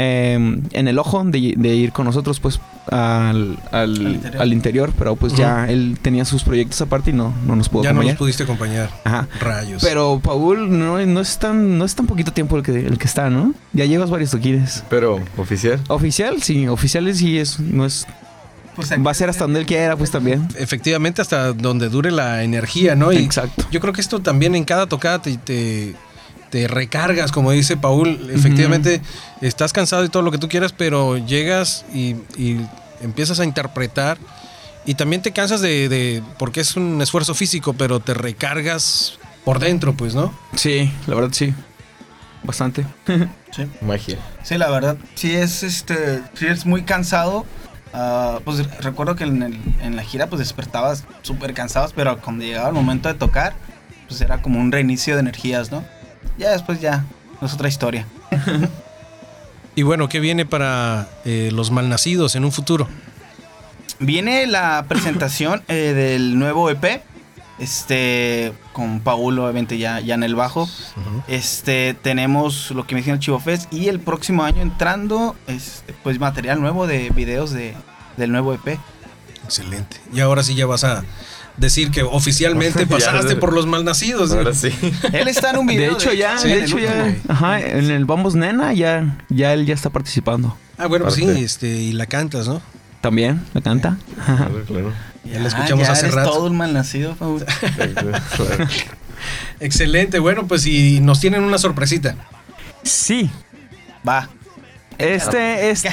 eh, 0.02 0.32
en 0.72 0.88
el 0.88 0.98
ojo 0.98 1.22
de, 1.24 1.54
de 1.56 1.74
ir 1.74 1.92
con 1.92 2.06
nosotros, 2.06 2.40
pues, 2.40 2.58
al, 2.90 3.58
al, 3.70 3.98
interior. 3.98 4.42
al 4.42 4.52
interior. 4.52 4.92
Pero 4.96 5.16
pues 5.16 5.34
ya 5.34 5.68
él 5.68 5.98
tenía 6.00 6.24
sus 6.24 6.42
proyectos 6.42 6.80
aparte 6.80 7.10
y 7.10 7.12
no, 7.12 7.34
no 7.46 7.54
nos 7.54 7.68
pudo 7.68 7.82
ya 7.84 7.90
no 7.90 8.00
acompañar. 8.00 8.14
los 8.14 8.18
pudiste 8.18 8.42
acompañar. 8.44 8.90
Ajá. 9.04 9.28
Rayos. 9.40 9.82
Pero 9.82 10.20
Paul 10.22 10.78
no, 10.78 11.04
no 11.04 11.20
es 11.20 11.38
tan 11.38 11.76
no 11.76 11.84
es 11.84 11.94
tan 11.94 12.06
poquito 12.06 12.32
tiempo 12.32 12.56
el 12.56 12.62
que, 12.62 12.72
el 12.72 12.98
que 12.98 13.06
está, 13.06 13.28
¿no? 13.28 13.54
Ya 13.72 13.84
llevas 13.84 14.08
varios 14.08 14.30
toquines. 14.30 14.84
Pero, 14.88 15.20
oficial. 15.36 15.80
Oficial, 15.88 16.42
sí, 16.42 16.66
oficiales 16.66 17.18
sí 17.18 17.38
es, 17.38 17.60
no 17.60 17.84
es, 17.84 18.06
Pues 18.74 18.90
va 18.92 19.10
a 19.10 19.14
ser 19.14 19.28
hasta 19.28 19.44
donde 19.44 19.60
él 19.60 19.66
quiera, 19.66 19.96
pues 19.96 20.10
también. 20.10 20.48
Efectivamente, 20.58 21.20
hasta 21.20 21.52
donde 21.52 21.90
dure 21.90 22.10
la 22.10 22.42
energía, 22.42 22.96
¿no? 22.96 23.12
Y 23.12 23.18
Exacto. 23.18 23.66
yo 23.70 23.80
creo 23.80 23.92
que 23.92 24.00
esto 24.00 24.20
también 24.20 24.54
en 24.54 24.64
cada 24.64 24.86
tocada 24.86 25.20
te, 25.20 25.36
te, 25.36 25.94
te 26.50 26.66
recargas, 26.68 27.32
como 27.32 27.50
dice 27.52 27.76
Paul. 27.76 28.30
Efectivamente, 28.32 29.00
estás 29.40 29.72
cansado 29.72 30.04
y 30.04 30.08
todo 30.08 30.22
lo 30.22 30.30
que 30.30 30.38
tú 30.38 30.48
quieras, 30.48 30.72
pero 30.76 31.16
llegas 31.16 31.84
y, 31.94 32.16
y 32.36 32.60
empiezas 33.00 33.40
a 33.40 33.44
interpretar. 33.44 34.18
Y 34.86 34.94
también 34.94 35.22
te 35.22 35.32
cansas 35.32 35.60
de, 35.60 35.88
de- 35.88 36.22
porque 36.38 36.60
es 36.60 36.76
un 36.76 37.00
esfuerzo 37.02 37.34
físico, 37.34 37.74
pero 37.74 38.00
te 38.00 38.14
recargas 38.14 39.18
por 39.44 39.58
dentro, 39.58 39.94
pues, 39.94 40.14
¿no? 40.14 40.34
Sí, 40.56 40.90
la 41.06 41.14
verdad 41.14 41.30
sí. 41.32 41.54
Bastante. 42.42 42.84
Sí. 43.50 43.66
Magia. 43.80 44.16
Sí, 44.44 44.56
la 44.58 44.70
verdad, 44.70 44.96
sí 45.16 45.34
es 45.34 45.64
este, 45.64 46.20
sí 46.34 46.46
es 46.46 46.66
muy 46.66 46.82
cansado. 46.84 47.44
Ah, 47.92 48.38
pues 48.44 48.58
recuerdo 48.80 49.16
que 49.16 49.24
en, 49.24 49.42
el- 49.42 49.58
en 49.82 49.96
la 49.96 50.04
gira 50.04 50.28
pues 50.28 50.38
despertabas 50.38 51.02
súper 51.22 51.52
cansados, 51.52 51.92
pero 51.92 52.20
cuando 52.20 52.44
llegaba 52.44 52.68
el 52.68 52.74
momento 52.76 53.08
de 53.08 53.14
tocar, 53.14 53.54
pues 54.06 54.20
era 54.20 54.40
como 54.40 54.60
un 54.60 54.70
reinicio 54.70 55.14
de 55.14 55.20
energías, 55.22 55.72
¿no? 55.72 55.84
Ya 56.40 56.52
después 56.52 56.80
ya, 56.80 57.04
es 57.42 57.52
otra 57.52 57.68
historia. 57.68 58.06
Y 59.76 59.82
bueno, 59.82 60.08
¿qué 60.08 60.18
viene 60.18 60.44
para 60.44 61.08
eh, 61.24 61.50
los 61.52 61.70
malnacidos 61.70 62.34
en 62.34 62.44
un 62.44 62.50
futuro? 62.50 62.88
Viene 64.00 64.46
la 64.48 64.84
presentación 64.88 65.62
eh, 65.68 65.94
del 65.94 66.38
nuevo 66.38 66.68
EP, 66.68 67.02
este, 67.60 68.52
con 68.72 69.00
Paul 69.00 69.38
obviamente 69.38 69.78
ya, 69.78 70.00
ya 70.00 70.14
en 70.16 70.24
el 70.24 70.34
bajo. 70.34 70.68
Este, 71.28 71.94
tenemos 71.94 72.72
lo 72.72 72.84
que 72.84 72.96
me 72.96 73.00
dijeron 73.00 73.20
Chivo 73.20 73.38
Fest 73.38 73.72
y 73.72 73.88
el 73.88 74.00
próximo 74.00 74.42
año 74.42 74.60
entrando, 74.60 75.36
este, 75.46 75.94
pues 76.02 76.18
material 76.18 76.60
nuevo 76.60 76.88
de 76.88 77.10
videos 77.10 77.52
de, 77.52 77.74
del 78.16 78.32
nuevo 78.32 78.52
EP. 78.52 78.76
Excelente. 79.44 79.98
Y 80.12 80.20
ahora 80.20 80.42
sí 80.42 80.56
ya 80.56 80.66
vas 80.66 80.82
a 80.82 81.04
decir 81.60 81.90
que 81.90 82.02
oficialmente 82.02 82.86
pasaste 82.88 83.34
ya. 83.34 83.40
por 83.40 83.52
los 83.52 83.66
malnacidos. 83.66 84.32
Ahora 84.32 84.54
sí. 84.54 84.70
Él 85.12 85.28
está 85.28 85.50
en 85.50 85.58
un 85.58 85.66
De 85.66 85.74
video. 85.76 85.92
hecho 85.92 86.12
ya, 86.12 86.38
sí, 86.38 86.48
de 86.48 86.64
hecho 86.64 86.78
ya, 86.78 87.14
ajá, 87.28 87.60
en 87.60 87.90
el 87.90 88.04
Vamos 88.06 88.34
Nena 88.34 88.72
ya, 88.72 89.18
ya 89.28 89.52
él 89.52 89.66
ya 89.66 89.74
está 89.74 89.90
participando. 89.90 90.56
Ah, 90.78 90.86
bueno, 90.86 91.04
pues 91.04 91.16
sí, 91.16 91.24
este, 91.28 91.68
y 91.68 91.92
la 91.92 92.06
cantas, 92.06 92.48
¿no? 92.48 92.60
También, 93.00 93.42
la 93.54 93.60
canta. 93.60 93.96
Claro, 94.24 94.64
claro. 94.66 94.92
Ya 95.24 95.38
la 95.38 95.48
escuchamos 95.48 95.86
ya 95.86 95.92
hace 95.92 96.06
eres 96.06 96.14
rato. 96.14 96.30
todo 96.30 96.46
un 96.46 96.56
mal 96.56 96.72
nacido, 96.72 97.14
Paul. 97.14 97.44
Claro. 97.76 98.12
Excelente, 99.60 100.18
bueno, 100.18 100.46
pues 100.46 100.66
y 100.66 101.00
nos 101.00 101.20
tienen 101.20 101.42
una 101.42 101.58
sorpresita. 101.58 102.14
Sí, 102.82 103.30
Va. 104.06 104.28
Este 104.96 105.70
es. 105.70 105.84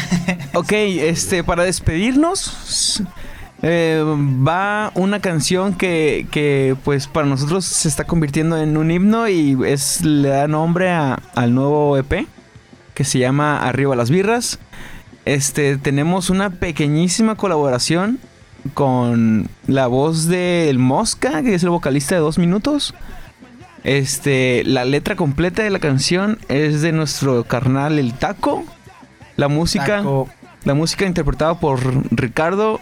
Ok, 0.53 0.71
este, 0.71 1.43
para 1.43 1.63
despedirnos. 1.63 3.01
Eh, 3.61 4.03
va 4.05 4.91
una 4.95 5.19
canción 5.19 5.73
que, 5.73 6.27
que, 6.31 6.75
pues, 6.83 7.07
para 7.07 7.25
nosotros 7.27 7.65
se 7.65 7.87
está 7.87 8.03
convirtiendo 8.05 8.57
en 8.61 8.77
un 8.77 8.91
himno 8.91 9.27
y 9.27 9.57
es, 9.65 10.03
le 10.03 10.29
da 10.29 10.47
nombre 10.47 10.91
a- 10.91 11.19
al 11.35 11.53
nuevo 11.55 11.97
EP 11.97 12.27
que 12.93 13.03
se 13.03 13.19
llama 13.19 13.59
Arriba 13.59 13.95
las 13.95 14.09
Birras. 14.09 14.59
Este, 15.25 15.77
tenemos 15.77 16.29
una 16.29 16.51
pequeñísima 16.51 17.35
colaboración 17.35 18.19
con 18.73 19.49
la 19.67 19.87
voz 19.87 20.27
del 20.27 20.79
Mosca, 20.79 21.41
que 21.43 21.53
es 21.55 21.63
el 21.63 21.69
vocalista 21.69 22.15
de 22.15 22.21
dos 22.21 22.37
minutos. 22.37 22.93
Este, 23.83 24.63
la 24.65 24.83
letra 24.85 25.15
completa 25.15 25.63
de 25.63 25.69
la 25.69 25.79
canción 25.79 26.39
es 26.49 26.81
de 26.81 26.91
nuestro 26.91 27.43
carnal 27.43 27.99
El 27.99 28.13
Taco. 28.13 28.65
La 29.35 29.47
música, 29.47 29.97
Taco. 29.97 30.27
la 30.63 30.73
música 30.73 31.05
interpretada 31.05 31.59
por 31.59 31.79
Ricardo, 32.11 32.79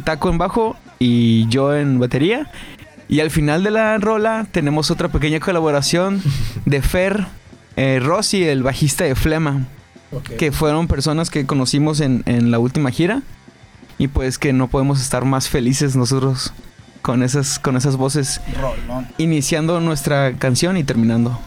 Taco 0.00 0.30
en 0.30 0.38
bajo 0.38 0.76
y 0.98 1.46
yo 1.48 1.74
en 1.74 1.98
batería. 1.98 2.50
Y 3.08 3.20
al 3.20 3.30
final 3.30 3.64
de 3.64 3.70
la 3.72 3.98
rola 3.98 4.46
tenemos 4.52 4.90
otra 4.90 5.08
pequeña 5.08 5.40
colaboración 5.40 6.22
de 6.64 6.80
Fer 6.80 7.26
eh, 7.76 7.98
Rossi, 8.00 8.44
el 8.44 8.62
bajista 8.62 9.04
de 9.04 9.14
Flema, 9.14 9.66
que 10.38 10.52
fueron 10.52 10.86
personas 10.86 11.30
que 11.30 11.44
conocimos 11.46 12.00
en, 12.00 12.22
en 12.26 12.50
la 12.50 12.58
última 12.58 12.90
gira. 12.90 13.22
Y 13.98 14.08
pues 14.08 14.38
que 14.38 14.52
no 14.52 14.68
podemos 14.68 15.00
estar 15.00 15.24
más 15.24 15.48
felices 15.48 15.94
nosotros 15.96 16.52
con 17.02 17.22
esas, 17.22 17.58
con 17.58 17.76
esas 17.76 17.96
voces 17.96 18.40
Rolón. 18.60 19.06
iniciando 19.18 19.80
nuestra 19.80 20.34
canción 20.38 20.76
y 20.76 20.84
terminando. 20.84 21.38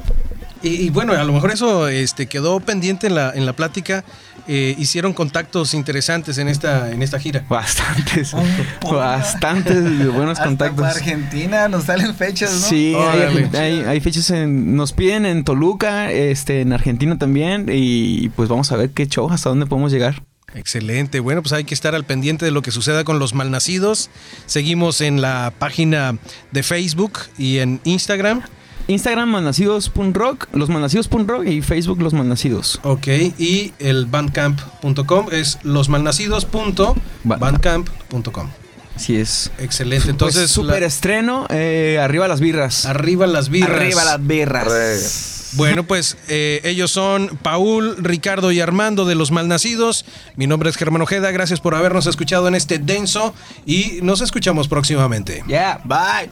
Y, 0.61 0.69
y 0.69 0.89
bueno, 0.89 1.13
a 1.13 1.23
lo 1.23 1.33
mejor 1.33 1.51
eso 1.51 1.87
este, 1.87 2.27
quedó 2.27 2.59
pendiente 2.59 3.07
en 3.07 3.15
la, 3.15 3.31
en 3.33 3.45
la 3.45 3.53
plática. 3.53 4.03
Eh, 4.47 4.75
hicieron 4.77 5.13
contactos 5.13 5.73
interesantes 5.73 6.37
en 6.37 6.47
esta, 6.49 6.91
en 6.91 7.01
esta 7.01 7.17
gira. 7.19 7.45
Bastantes, 7.47 8.33
bastantes 8.91 9.81
buenos 10.13 10.37
Hasta 10.37 10.45
contactos. 10.45 10.81
para 10.81 10.91
Argentina 10.93 11.67
nos 11.69 11.85
salen 11.85 12.13
fechas, 12.15 12.51
¿no? 12.53 12.67
Sí, 12.67 12.93
hay- 12.95 13.83
hay 13.87 13.99
fechas 14.01 14.29
en, 14.31 14.75
nos 14.75 14.91
piden 14.93 15.25
en 15.25 15.43
Toluca, 15.43 16.11
este, 16.11 16.61
en 16.61 16.73
Argentina 16.73 17.17
también 17.17 17.67
y 17.71 18.29
pues 18.29 18.49
vamos 18.49 18.71
a 18.71 18.75
ver 18.77 18.89
qué 18.91 19.07
show, 19.07 19.29
hasta 19.31 19.49
dónde 19.49 19.65
podemos 19.65 19.91
llegar. 19.91 20.23
Excelente. 20.55 21.19
Bueno, 21.19 21.41
pues 21.41 21.51
hay 21.53 21.63
que 21.63 21.73
estar 21.73 21.95
al 21.95 22.03
pendiente 22.03 22.45
de 22.45 22.51
lo 22.51 22.61
que 22.61 22.69
suceda 22.69 23.03
con 23.03 23.17
los 23.17 23.33
malnacidos. 23.33 24.11
Seguimos 24.45 25.01
en 25.01 25.19
la 25.21 25.51
página 25.57 26.17
de 26.51 26.61
Facebook 26.63 27.13
y 27.39 27.57
en 27.57 27.79
Instagram. 27.85 28.43
Instagram 28.87 29.29
malnacidos.rock, 29.29 30.47
los 30.53 30.69
malnacidos.rock 30.69 31.45
y 31.47 31.61
Facebook 31.61 32.01
los 32.01 32.13
malnacidos. 32.13 32.79
Ok, 32.83 33.07
y 33.37 33.73
el 33.79 34.05
bandcamp.com 34.05 35.27
es 35.31 35.59
losmalnacidos.bandcamp.com. 35.63 38.49
Así 38.95 39.15
es. 39.15 39.51
Excelente. 39.57 40.09
Entonces, 40.11 40.35
Entonces, 40.41 40.51
super 40.51 40.81
la- 40.81 40.87
estreno, 40.87 41.47
eh, 41.49 41.99
arriba 42.01 42.27
las 42.27 42.39
birras. 42.39 42.85
arriba 42.85 43.25
las 43.25 43.49
birras. 43.49 43.71
Arriba 43.71 44.03
las 44.03 44.27
birras. 44.27 45.29
Bueno, 45.55 45.83
pues 45.83 46.17
eh, 46.29 46.61
ellos 46.63 46.89
son 46.91 47.37
Paul, 47.43 47.95
Ricardo 47.99 48.51
y 48.51 48.59
Armando 48.59 49.05
de 49.05 49.13
Los 49.15 49.31
Malnacidos. 49.31 50.05
Mi 50.35 50.47
nombre 50.47 50.69
es 50.69 50.77
Germán 50.77 51.01
Ojeda. 51.03 51.29
Gracias 51.31 51.59
por 51.59 51.75
habernos 51.75 52.07
escuchado 52.07 52.47
en 52.47 52.55
este 52.55 52.79
denso 52.79 53.33
y 53.65 53.99
nos 54.01 54.21
escuchamos 54.21 54.67
próximamente. 54.67 55.43
Yeah, 55.47 55.79
bye. 55.85 56.31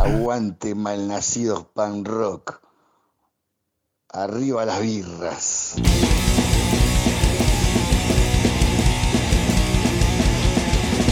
Aguante 0.00 0.74
malnacidos 0.74 1.66
pan 1.74 2.04
rock. 2.04 2.60
Arriba 4.08 4.64
las 4.64 4.80
birras. 4.80 5.74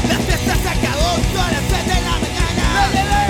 La 0.08 0.16
fiesta 0.18 0.54
se 0.56 0.68
acabó, 0.68 1.10
son 1.32 1.50
las 1.52 1.64
7 1.68 1.84
de 1.84 2.00
la 2.00 2.18
mañana. 2.18 2.62
La 2.74 2.88
nevera 2.88 3.29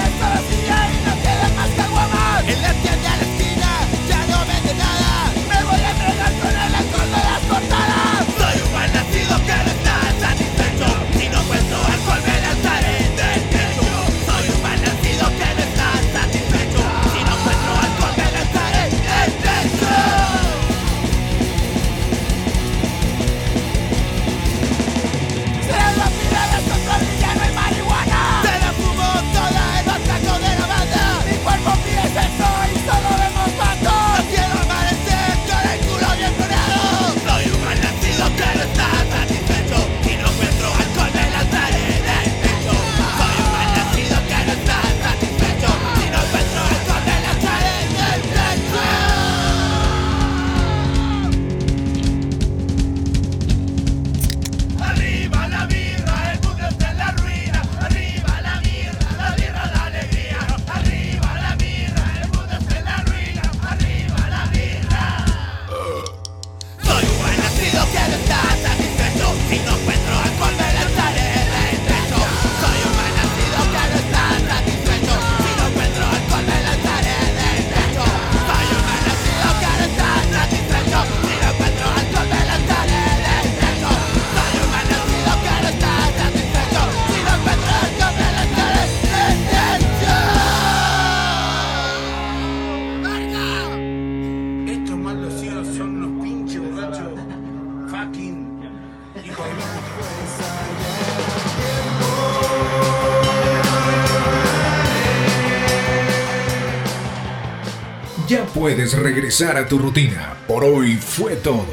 puedes 108.61 108.93
regresar 108.93 109.57
a 109.57 109.67
tu 109.69 109.79
rutina. 109.79 110.37
Por 110.47 110.65
hoy 110.65 110.97
fue 110.97 111.35
todo. 111.35 111.65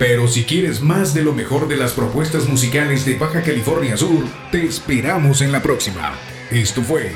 Pero 0.00 0.26
si 0.26 0.42
quieres 0.42 0.80
más 0.80 1.14
de 1.14 1.22
lo 1.22 1.32
mejor 1.32 1.68
de 1.68 1.76
las 1.76 1.92
propuestas 1.92 2.48
musicales 2.48 3.04
de 3.04 3.14
Baja 3.14 3.40
California 3.42 3.96
Sur, 3.96 4.24
te 4.50 4.66
esperamos 4.66 5.42
en 5.42 5.52
la 5.52 5.62
próxima. 5.62 6.18
Esto 6.50 6.82
fue 6.82 7.12